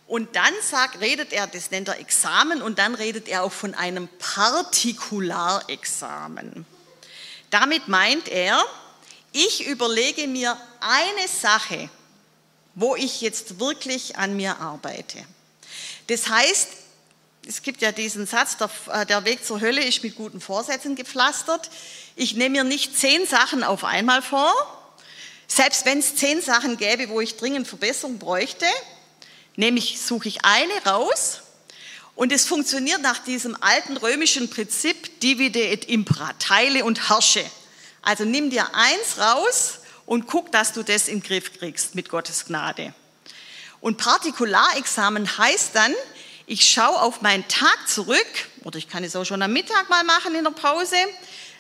und 0.06 0.36
dann 0.36 0.54
sagt, 0.62 1.02
redet 1.02 1.34
er, 1.34 1.48
das 1.48 1.72
nennt 1.72 1.88
er 1.88 2.00
Examen 2.00 2.62
und 2.62 2.78
dann 2.78 2.94
redet 2.94 3.28
er 3.28 3.42
auch 3.42 3.54
von 3.54 3.74
einem 3.74 4.08
Partikularexamen. 4.20 6.77
Damit 7.50 7.88
meint 7.88 8.28
er, 8.28 8.64
ich 9.32 9.68
überlege 9.68 10.28
mir 10.28 10.58
eine 10.80 11.28
Sache, 11.28 11.90
wo 12.76 12.96
ich 12.96 13.22
jetzt 13.22 13.60
wirklich 13.60 14.18
an 14.18 14.36
mir 14.36 14.60
arbeite. 14.60 15.26
Das 16.08 16.30
heißt, 16.30 16.70
es 17.48 17.62
gibt 17.62 17.82
ja 17.82 17.92
diesen 17.92 18.28
Satz, 18.28 18.58
der, 18.58 18.70
äh, 18.92 19.06
der, 19.06 19.26
Weg 19.26 19.46
zur 19.46 19.62
Hölle 19.62 19.84
ist 19.84 20.04
mit 20.04 20.16
guten 20.16 20.42
Vorsätzen 20.42 20.96
gepflastert. 20.96 21.70
Ich 22.16 22.36
nehme 22.36 22.58
mir 22.58 22.64
nicht 22.64 22.98
zehn 22.98 23.26
Sachen 23.26 23.64
auf 23.64 23.84
einmal 23.84 24.22
vor, 24.22 24.54
selbst 25.48 25.86
wenn 25.86 26.00
es 26.00 26.16
zehn 26.16 26.42
Sachen 26.42 26.78
gäbe, 26.78 27.10
wo 27.10 27.22
ich 27.22 27.38
dringend 27.38 27.68
Verbesserung 27.68 28.20
bräuchte, 28.20 28.66
nämlich 29.56 30.02
suche 30.02 30.28
ich 30.28 30.44
eine 30.44 30.74
raus 30.86 31.42
und 32.18 32.32
es 32.32 32.48
funktioniert 32.48 33.02
nach 33.04 33.20
diesem 33.20 33.56
alten 33.62 33.96
römischen 33.96 34.50
Prinzip 34.50 35.20
divide 35.20 35.64
et 35.70 35.86
impera, 35.86 36.34
teile 36.40 36.84
und 36.84 37.10
herrsche. 37.10 37.46
Also 38.02 38.26
nimm 38.26 38.50
dir 38.50 38.74
eins 38.74 39.20
raus 39.20 39.80
und 40.08 40.26
guck, 40.26 40.52
dass 40.52 40.74
du 40.74 40.82
das 40.82 41.08
in 41.08 41.20
den 41.20 41.28
Griff 41.28 41.54
kriegst 41.60 41.94
mit 41.94 42.10
Gottes 42.10 42.46
Gnade. 42.46 42.92
Und 43.82 43.98
Partikularexamen 43.98 45.38
heißt 45.38 45.76
dann, 45.76 45.94
ich 46.48 46.68
schaue 46.68 47.00
auf 47.00 47.22
meinen 47.22 47.48
Tag 47.48 47.88
zurück, 47.88 48.50
oder 48.64 48.80
ich 48.80 48.90
kann 48.90 49.04
es 49.04 49.16
auch 49.16 49.26
schon 49.26 49.44
am 49.44 49.54
Mittag 49.54 49.88
mal 49.88 50.04
machen 50.04 50.34
in 50.34 50.44
der 50.44 50.52
Pause, 50.52 50.96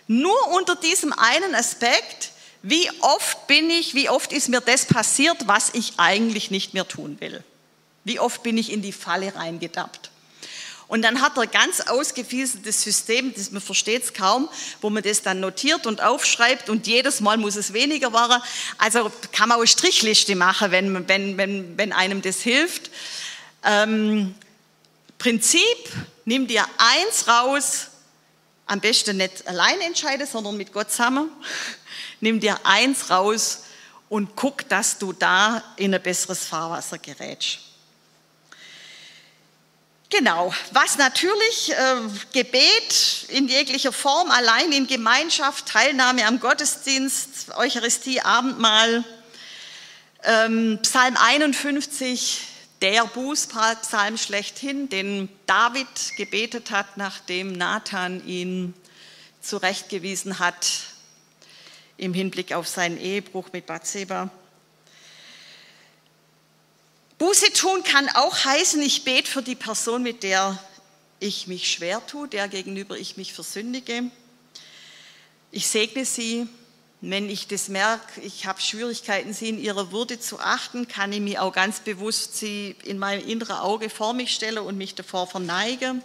nur 0.07 0.47
unter 0.53 0.75
diesem 0.75 1.13
einen 1.13 1.53
Aspekt, 1.53 2.31
wie 2.63 2.89
oft 3.01 3.45
bin 3.45 3.69
ich, 3.69 3.93
wie 3.93 4.09
oft 4.09 4.33
ist 4.33 4.49
mir 4.49 4.61
das 4.61 4.85
passiert, 4.85 5.47
was 5.47 5.69
ich 5.73 5.93
eigentlich 5.97 6.49
nicht 6.49 6.73
mehr 6.73 6.87
tun 6.87 7.17
will. 7.19 7.43
Wie 8.05 8.19
oft 8.19 8.41
bin 8.41 8.57
ich 8.57 8.71
in 8.71 8.81
die 8.81 8.91
Falle 8.91 9.35
reingedappt. 9.35 10.09
Und 10.87 11.01
dann 11.01 11.21
hat 11.21 11.37
er 11.37 11.47
ganz 11.47 11.81
ausgefieseltes 11.81 12.81
System, 12.81 13.33
das 13.33 13.51
man 13.51 13.61
versteht 13.61 14.03
es 14.03 14.13
kaum, 14.13 14.47
wo 14.79 14.89
man 14.89 15.03
das 15.03 15.21
dann 15.21 15.41
notiert 15.41 15.85
und 15.85 16.01
aufschreibt 16.01 16.69
und 16.69 16.87
jedes 16.87 17.19
Mal 17.19 17.37
muss 17.37 17.57
es 17.57 17.73
weniger 17.73 18.13
werden. 18.13 18.41
Also 18.77 19.11
kann 19.33 19.49
man 19.49 19.59
auch 19.59 19.65
Strichliste 19.65 20.35
machen, 20.35 20.71
wenn, 20.71 21.07
wenn, 21.07 21.37
wenn, 21.37 21.77
wenn 21.77 21.91
einem 21.91 22.21
das 22.21 22.39
hilft. 22.39 22.89
Ähm, 23.63 24.33
Prinzip, 25.17 25.61
nimm 26.25 26.47
dir 26.47 26.65
eins 26.77 27.27
raus, 27.27 27.87
am 28.65 28.79
besten 28.79 29.17
nicht 29.17 29.47
allein 29.47 29.81
entscheiden, 29.81 30.27
sondern 30.27 30.55
mit 30.55 30.71
Gott 30.71 30.91
zusammen. 30.91 31.29
nimm 32.21 32.39
dir 32.39 32.65
eins 32.65 33.09
raus 33.09 33.63
und 34.09 34.35
guck, 34.35 34.67
dass 34.69 34.99
du 34.99 35.11
da 35.11 35.63
in 35.75 35.93
ein 35.93 36.01
besseres 36.01 36.45
Fahrwasser 36.45 36.97
gerätst. 36.97 37.66
Genau, 40.09 40.53
was 40.71 40.97
natürlich 40.97 41.73
äh, 41.73 41.75
Gebet 42.31 43.25
in 43.27 43.49
jeglicher 43.49 43.91
Form, 43.91 44.31
allein 44.31 44.71
in 44.71 44.87
Gemeinschaft, 44.87 45.65
Teilnahme 45.65 46.25
am 46.25 46.39
Gottesdienst, 46.39 47.53
Eucharistie, 47.57 48.21
Abendmahl, 48.21 49.03
ähm, 50.23 50.79
Psalm 50.81 51.17
51, 51.17 52.39
der 52.81 53.05
Bußpsalm 53.05 54.17
schlechthin, 54.17 54.87
den 54.87 55.27
David 55.45 55.87
gebetet 56.15 56.71
hat, 56.71 56.95
nachdem 56.95 57.51
Nathan 57.51 58.25
ihn 58.25 58.73
zurechtgewiesen 59.41 60.39
hat 60.39 60.67
im 61.97 62.13
Hinblick 62.13 62.53
auf 62.53 62.67
seinen 62.67 62.97
Ehebruch 62.97 63.49
mit 63.51 63.65
Bathseba. 63.65 64.29
Buße 67.17 67.51
tun 67.53 67.83
kann 67.83 68.09
auch 68.09 68.45
heißen, 68.45 68.81
ich 68.81 69.03
bete 69.03 69.29
für 69.29 69.41
die 69.41 69.55
Person, 69.55 70.03
mit 70.03 70.21
der 70.21 70.57
ich 71.19 71.47
mich 71.47 71.71
schwer 71.71 72.05
tue, 72.05 72.27
der 72.27 72.47
gegenüber 72.47 72.95
ich 72.97 73.17
mich 73.17 73.33
versündige. 73.33 74.03
Ich 75.51 75.67
segne 75.67 76.05
sie. 76.05 76.47
Wenn 76.99 77.29
ich 77.29 77.47
das 77.47 77.67
merke, 77.67 78.21
ich 78.21 78.47
habe 78.47 78.59
Schwierigkeiten, 78.59 79.31
sie 79.31 79.49
in 79.49 79.59
ihrer 79.59 79.91
Würde 79.91 80.19
zu 80.19 80.39
achten, 80.39 80.87
kann 80.87 81.13
ich 81.13 81.19
mir 81.19 81.43
auch 81.43 81.53
ganz 81.53 81.79
bewusst 81.79 82.37
sie 82.37 82.75
in 82.85 82.97
meinem 82.97 83.27
inneren 83.27 83.57
Auge 83.57 83.91
vor 83.91 84.13
mich 84.13 84.33
stellen 84.33 84.57
und 84.57 84.79
mich 84.79 84.95
davor 84.95 85.27
verneige. 85.27 86.01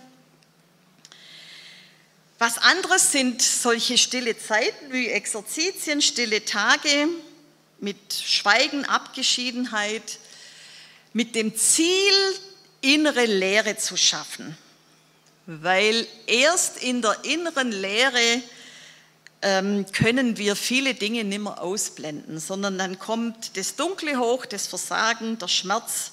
Was 2.38 2.58
anderes 2.58 3.10
sind 3.10 3.40
solche 3.40 3.96
stille 3.96 4.36
Zeiten 4.36 4.92
wie 4.92 5.08
Exerzitien, 5.08 6.02
stille 6.02 6.44
Tage 6.44 7.08
mit 7.78 7.96
Schweigen, 8.12 8.84
Abgeschiedenheit, 8.84 10.18
mit 11.12 11.34
dem 11.34 11.56
Ziel, 11.56 12.12
innere 12.80 13.26
Lehre 13.26 13.76
zu 13.76 13.96
schaffen. 13.96 14.56
Weil 15.46 16.06
erst 16.26 16.82
in 16.82 17.02
der 17.02 17.24
inneren 17.24 17.72
Lehre 17.72 18.42
ähm, 19.42 19.86
können 19.92 20.36
wir 20.38 20.54
viele 20.54 20.94
Dinge 20.94 21.24
nicht 21.24 21.40
mehr 21.40 21.60
ausblenden, 21.60 22.38
sondern 22.38 22.78
dann 22.78 22.98
kommt 22.98 23.56
das 23.56 23.76
Dunkle 23.76 24.18
hoch, 24.18 24.46
das 24.46 24.66
Versagen, 24.66 25.38
der 25.38 25.48
Schmerz 25.48 26.12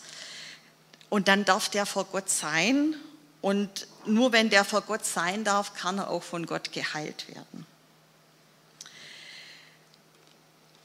und 1.09 1.27
dann 1.27 1.45
darf 1.45 1.69
der 1.69 1.85
vor 1.85 2.05
Gott 2.05 2.29
sein 2.29 2.95
und 3.41 3.87
nur 4.05 4.31
wenn 4.31 4.49
der 4.49 4.65
vor 4.65 4.81
Gott 4.81 5.05
sein 5.05 5.43
darf, 5.43 5.73
kann 5.75 5.99
er 5.99 6.09
auch 6.09 6.23
von 6.23 6.45
Gott 6.45 6.71
geheilt 6.71 7.27
werden. 7.27 7.65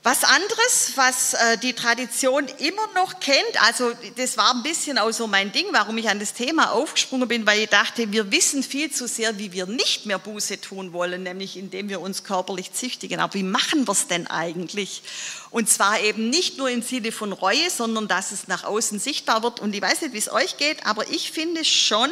Was 0.06 0.22
anderes, 0.22 0.92
was 0.96 1.32
äh, 1.32 1.56
die 1.56 1.72
Tradition 1.72 2.46
immer 2.58 2.86
noch 2.94 3.20
kennt, 3.20 3.62
also 3.62 3.90
das 4.18 4.36
war 4.36 4.54
ein 4.54 4.62
bisschen 4.62 4.98
auch 4.98 5.10
so 5.12 5.26
mein 5.26 5.50
Ding, 5.50 5.64
warum 5.72 5.96
ich 5.96 6.10
an 6.10 6.20
das 6.20 6.34
Thema 6.34 6.72
aufgesprungen 6.72 7.26
bin, 7.26 7.46
weil 7.46 7.60
ich 7.60 7.70
dachte, 7.70 8.12
wir 8.12 8.30
wissen 8.30 8.62
viel 8.62 8.92
zu 8.92 9.08
sehr, 9.08 9.38
wie 9.38 9.52
wir 9.52 9.64
nicht 9.64 10.04
mehr 10.04 10.18
Buße 10.18 10.60
tun 10.60 10.92
wollen, 10.92 11.22
nämlich 11.22 11.56
indem 11.56 11.88
wir 11.88 12.02
uns 12.02 12.22
körperlich 12.22 12.74
züchtigen. 12.74 13.18
Aber 13.18 13.32
wie 13.32 13.42
machen 13.42 13.88
wir 13.88 13.92
es 13.92 14.06
denn 14.06 14.26
eigentlich? 14.26 15.02
Und 15.48 15.70
zwar 15.70 15.98
eben 15.98 16.28
nicht 16.28 16.58
nur 16.58 16.68
im 16.68 16.82
Sinne 16.82 17.10
von 17.10 17.32
Reue, 17.32 17.70
sondern 17.70 18.06
dass 18.06 18.30
es 18.30 18.46
nach 18.46 18.64
außen 18.64 18.98
sichtbar 18.98 19.42
wird. 19.42 19.60
Und 19.60 19.74
ich 19.74 19.80
weiß 19.80 20.02
nicht, 20.02 20.12
wie 20.12 20.18
es 20.18 20.30
euch 20.30 20.58
geht, 20.58 20.84
aber 20.84 21.08
ich 21.08 21.32
finde 21.32 21.64
schon, 21.64 22.10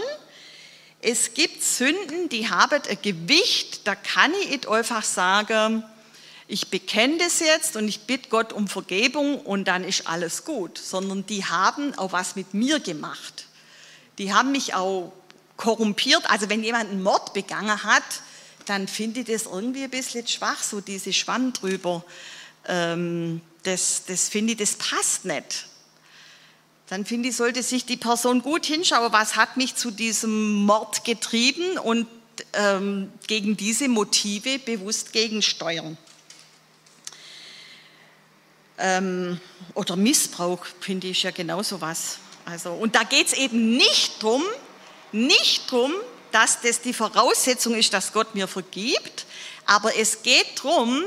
es 1.02 1.34
gibt 1.34 1.62
Sünden, 1.62 2.30
die 2.30 2.48
haben 2.48 2.80
ein 2.88 2.98
Gewicht, 3.02 3.86
da 3.86 3.94
kann 3.94 4.32
ich 4.48 4.66
einfach 4.66 5.04
sagen, 5.04 5.84
ich 6.48 6.68
bekenne 6.68 7.18
das 7.18 7.40
jetzt 7.40 7.76
und 7.76 7.88
ich 7.88 8.00
bitte 8.00 8.28
Gott 8.28 8.52
um 8.52 8.68
Vergebung 8.68 9.40
und 9.40 9.66
dann 9.66 9.84
ist 9.84 10.06
alles 10.06 10.44
gut, 10.44 10.76
sondern 10.78 11.24
die 11.26 11.44
haben 11.44 11.96
auch 11.98 12.12
was 12.12 12.36
mit 12.36 12.52
mir 12.52 12.80
gemacht. 12.80 13.46
Die 14.18 14.34
haben 14.34 14.52
mich 14.52 14.74
auch 14.74 15.12
korrumpiert. 15.56 16.28
Also 16.30 16.48
wenn 16.48 16.62
jemand 16.62 16.90
einen 16.90 17.02
Mord 17.02 17.32
begangen 17.32 17.82
hat, 17.84 18.02
dann 18.66 18.88
finde 18.88 19.20
ich 19.20 19.26
das 19.26 19.44
irgendwie 19.44 19.84
ein 19.84 19.90
bisschen 19.90 20.26
schwach, 20.26 20.62
so 20.62 20.80
diese 20.80 21.12
Schwamm 21.12 21.52
drüber. 21.52 22.04
Ähm, 22.66 23.40
das, 23.62 24.04
das 24.06 24.28
finde 24.28 24.52
ich, 24.52 24.58
das 24.58 24.74
passt 24.74 25.24
nicht. 25.24 25.66
Dann 26.88 27.06
finde 27.06 27.30
ich, 27.30 27.36
sollte 27.36 27.62
sich 27.62 27.86
die 27.86 27.96
Person 27.96 28.42
gut 28.42 28.66
hinschauen, 28.66 29.12
was 29.12 29.36
hat 29.36 29.56
mich 29.56 29.76
zu 29.76 29.90
diesem 29.90 30.52
Mord 30.66 31.04
getrieben 31.04 31.78
und 31.78 32.06
ähm, 32.52 33.10
gegen 33.26 33.56
diese 33.56 33.88
Motive 33.88 34.58
bewusst 34.58 35.12
gegensteuern 35.12 35.96
ähm, 38.78 39.40
oder 39.74 39.96
Missbrauch, 39.96 40.64
finde 40.80 41.08
ich 41.08 41.22
ja 41.22 41.30
genauso 41.30 41.80
was. 41.80 42.18
Also, 42.44 42.72
und 42.72 42.94
da 42.94 43.04
geht 43.04 43.28
es 43.28 43.32
eben 43.34 43.76
nicht 43.76 44.22
drum, 44.22 44.42
nicht 45.12 45.70
drum, 45.70 45.92
dass 46.32 46.60
das 46.60 46.80
die 46.80 46.92
Voraussetzung 46.92 47.74
ist, 47.74 47.92
dass 47.92 48.12
Gott 48.12 48.34
mir 48.34 48.48
vergibt, 48.48 49.26
aber 49.66 49.96
es 49.96 50.22
geht 50.22 50.58
darum, 50.62 51.04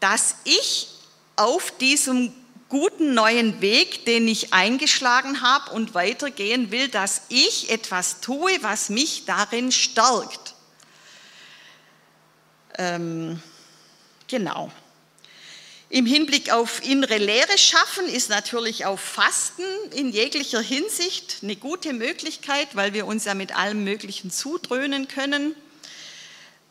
dass 0.00 0.36
ich 0.44 0.88
auf 1.36 1.70
diesem 1.78 2.32
guten 2.68 3.14
neuen 3.14 3.60
Weg, 3.60 4.04
den 4.06 4.26
ich 4.26 4.52
eingeschlagen 4.52 5.40
habe 5.42 5.70
und 5.70 5.94
weitergehen 5.94 6.70
will, 6.70 6.88
dass 6.88 7.22
ich 7.28 7.70
etwas 7.70 8.20
tue, 8.20 8.58
was 8.62 8.88
mich 8.88 9.24
darin 9.24 9.70
stärkt. 9.70 10.54
Ähm, 12.76 13.40
genau. 14.26 14.72
Im 15.88 16.04
Hinblick 16.04 16.50
auf 16.50 16.84
innere 16.84 17.16
Lehre 17.16 17.56
schaffen 17.58 18.06
ist 18.08 18.28
natürlich 18.28 18.86
auch 18.86 18.98
Fasten 18.98 19.62
in 19.94 20.10
jeglicher 20.10 20.60
Hinsicht 20.60 21.38
eine 21.42 21.54
gute 21.54 21.92
Möglichkeit, 21.92 22.74
weil 22.74 22.92
wir 22.92 23.06
uns 23.06 23.24
ja 23.24 23.34
mit 23.34 23.54
allem 23.54 23.84
Möglichen 23.84 24.32
zudröhnen 24.32 25.06
können. 25.06 25.54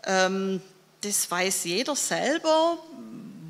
Ähm, 0.06 0.62
das 0.99 1.32
weiß 1.32 1.63
jeder 1.63 1.95
selber, 1.95 2.78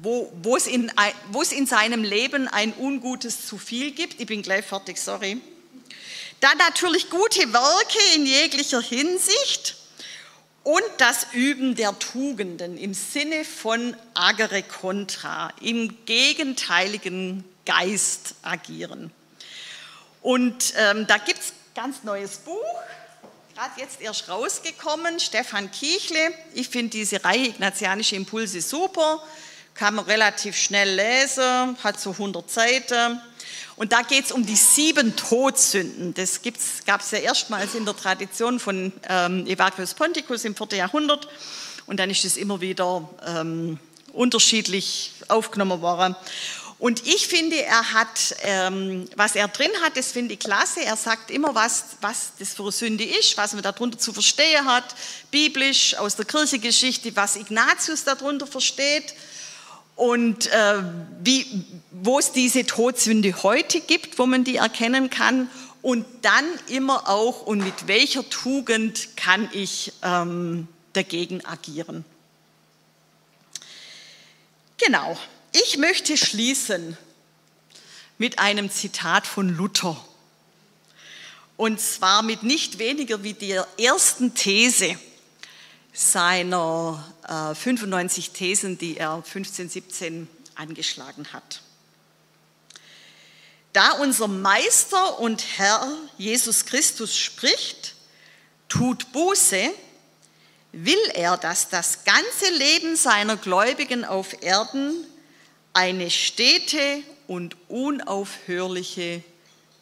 wo, 0.03 0.55
es 0.55 0.67
in 0.67 1.65
seinem 1.65 2.03
Leben 2.03 2.47
ein 2.47 2.71
ungutes 2.77 3.47
zu 3.47 3.57
viel 3.57 3.89
gibt. 3.89 4.19
Ich 4.21 4.27
bin 4.27 4.43
gleich 4.43 4.65
fertig, 4.65 4.99
sorry. 4.99 5.41
Dann 6.41 6.57
natürlich 6.59 7.09
gute 7.09 7.51
Werke 7.53 7.97
in 8.13 8.27
jeglicher 8.27 8.81
Hinsicht 8.81 9.77
und 10.65 10.81
das 10.97 11.27
Üben 11.31 11.75
der 11.75 11.97
Tugenden 11.99 12.77
im 12.77 12.95
Sinne 12.95 13.45
von 13.45 13.95
agere 14.15 14.63
contra, 14.63 15.53
im 15.61 15.95
gegenteiligen 16.05 17.43
Geist 17.67 18.33
agieren. 18.41 19.11
Und 20.23 20.73
ähm, 20.75 21.05
da 21.05 21.19
gibt 21.19 21.39
es 21.39 21.53
ganz 21.75 22.03
neues 22.03 22.37
Buch, 22.37 22.63
gerade 23.53 23.79
jetzt 23.79 24.01
erst 24.01 24.27
rausgekommen, 24.27 25.19
Stefan 25.19 25.69
Kiechle. 25.69 26.33
Ich 26.55 26.69
finde 26.69 26.89
diese 26.89 27.23
Reihe 27.23 27.49
Ignatianische 27.49 28.15
Impulse 28.15 28.59
super, 28.59 29.21
kann 29.75 29.93
man 29.93 30.05
relativ 30.05 30.57
schnell 30.57 30.95
lesen, 30.95 31.77
hat 31.83 31.99
so 31.99 32.09
100 32.09 32.49
Seiten. 32.49 33.21
Und 33.77 33.91
da 33.91 34.03
geht 34.03 34.25
es 34.25 34.31
um 34.31 34.45
die 34.45 34.55
sieben 34.55 35.15
Todsünden. 35.15 36.13
Das 36.13 36.39
gab 36.85 37.01
es 37.01 37.11
ja 37.11 37.17
erstmals 37.17 37.75
in 37.75 37.83
der 37.83 37.95
Tradition 37.95 38.59
von 38.59 38.93
ähm, 39.09 39.45
Evacuus 39.47 39.93
Ponticus 39.93 40.45
im 40.45 40.55
4. 40.55 40.77
Jahrhundert. 40.77 41.27
Und 41.85 41.99
dann 41.99 42.09
ist 42.09 42.23
es 42.23 42.37
immer 42.37 42.61
wieder 42.61 43.07
ähm, 43.27 43.77
unterschiedlich 44.13 45.11
aufgenommen 45.27 45.81
worden. 45.81 46.15
Und 46.77 47.05
ich 47.07 47.27
finde, 47.27 47.61
er 47.61 47.93
hat, 47.93 48.35
ähm, 48.43 49.09
was 49.15 49.35
er 49.35 49.47
drin 49.47 49.71
hat, 49.81 49.95
das 49.97 50.11
finde 50.11 50.33
ich 50.33 50.39
klasse. 50.39 50.81
Er 50.83 50.97
sagt 50.97 51.31
immer, 51.31 51.55
was, 51.55 51.85
was 52.01 52.31
das 52.39 52.53
für 52.53 52.63
eine 52.63 52.71
Sünde 52.71 53.03
ist, 53.03 53.37
was 53.37 53.53
man 53.53 53.63
darunter 53.63 53.97
zu 53.97 54.13
verstehen 54.13 54.65
hat, 54.65 54.95
biblisch, 55.31 55.95
aus 55.95 56.15
der 56.15 56.25
Kirchengeschichte, 56.25 57.15
was 57.15 57.35
Ignatius 57.35 58.03
darunter 58.03 58.47
versteht 58.47 59.13
und 59.95 60.47
äh, 60.47 60.83
wie, 61.23 61.65
wo 61.91 62.19
es 62.19 62.31
diese 62.31 62.65
Todsünde 62.65 63.43
heute 63.43 63.79
gibt, 63.79 64.19
wo 64.19 64.25
man 64.25 64.43
die 64.43 64.57
erkennen 64.57 65.09
kann 65.09 65.49
und 65.81 66.05
dann 66.21 66.45
immer 66.67 67.07
auch 67.07 67.43
und 67.43 67.59
mit 67.59 67.87
welcher 67.87 68.27
Tugend 68.29 69.15
kann 69.15 69.49
ich 69.53 69.93
ähm, 70.01 70.67
dagegen 70.93 71.45
agieren. 71.45 72.03
Genau, 74.77 75.17
ich 75.53 75.77
möchte 75.77 76.17
schließen 76.17 76.97
mit 78.17 78.39
einem 78.39 78.69
Zitat 78.69 79.25
von 79.25 79.49
Luther. 79.55 79.95
Und 81.57 81.79
zwar 81.79 82.23
mit 82.23 82.43
nicht 82.43 82.79
weniger 82.79 83.23
wie 83.23 83.33
der 83.33 83.65
ersten 83.77 84.33
These 84.33 84.97
seiner 85.95 87.01
äh, 87.27 87.55
95 87.55 88.31
Thesen, 88.31 88.77
die 88.77 88.97
er 88.97 89.13
1517 89.13 90.27
angeschlagen 90.55 91.31
hat. 91.31 91.61
Da 93.71 93.91
unser 93.93 94.27
Meister 94.27 95.19
und 95.19 95.43
Herr 95.57 95.87
Jesus 96.17 96.65
Christus 96.65 97.17
spricht, 97.17 97.95
tut 98.67 99.11
Buße, 99.13 99.71
will 100.73 101.09
er, 101.13 101.37
dass 101.37 101.69
das 101.69 102.03
ganze 102.03 102.51
Leben 102.57 102.97
seiner 102.97 103.37
Gläubigen 103.37 104.03
auf 104.03 104.41
Erden 104.43 105.05
eine 105.73 106.11
stete 106.11 107.03
und 107.27 107.55
unaufhörliche 107.69 109.23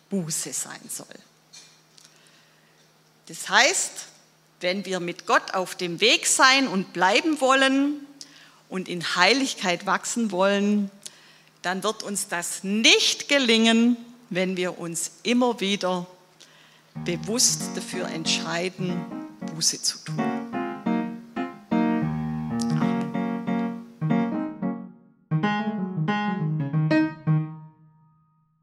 Buße 0.09 0.53
sein 0.53 0.81
soll. 0.89 1.07
Das 3.27 3.49
heißt, 3.49 3.91
wenn 4.63 4.85
wir 4.85 4.99
mit 4.99 5.27
Gott 5.27 5.53
auf 5.53 5.75
dem 5.75 6.01
Weg 6.01 6.25
sein 6.25 6.67
und 6.67 6.93
bleiben 6.93 7.39
wollen 7.41 8.07
und 8.69 8.89
in 8.89 9.15
Heiligkeit 9.15 9.85
wachsen 9.85 10.31
wollen, 10.31 10.89
dann 11.61 11.83
wird 11.83 12.01
uns 12.01 12.27
das 12.29 12.63
nicht 12.63 13.29
gelingen, 13.29 13.97
wenn 14.29 14.57
wir 14.57 14.79
uns 14.79 15.11
immer 15.21 15.59
wieder 15.59 16.07
bewusst 17.05 17.61
dafür 17.75 18.07
entscheiden, 18.07 18.99
Buße 19.53 19.81
zu 19.81 19.97
tun. 19.99 20.32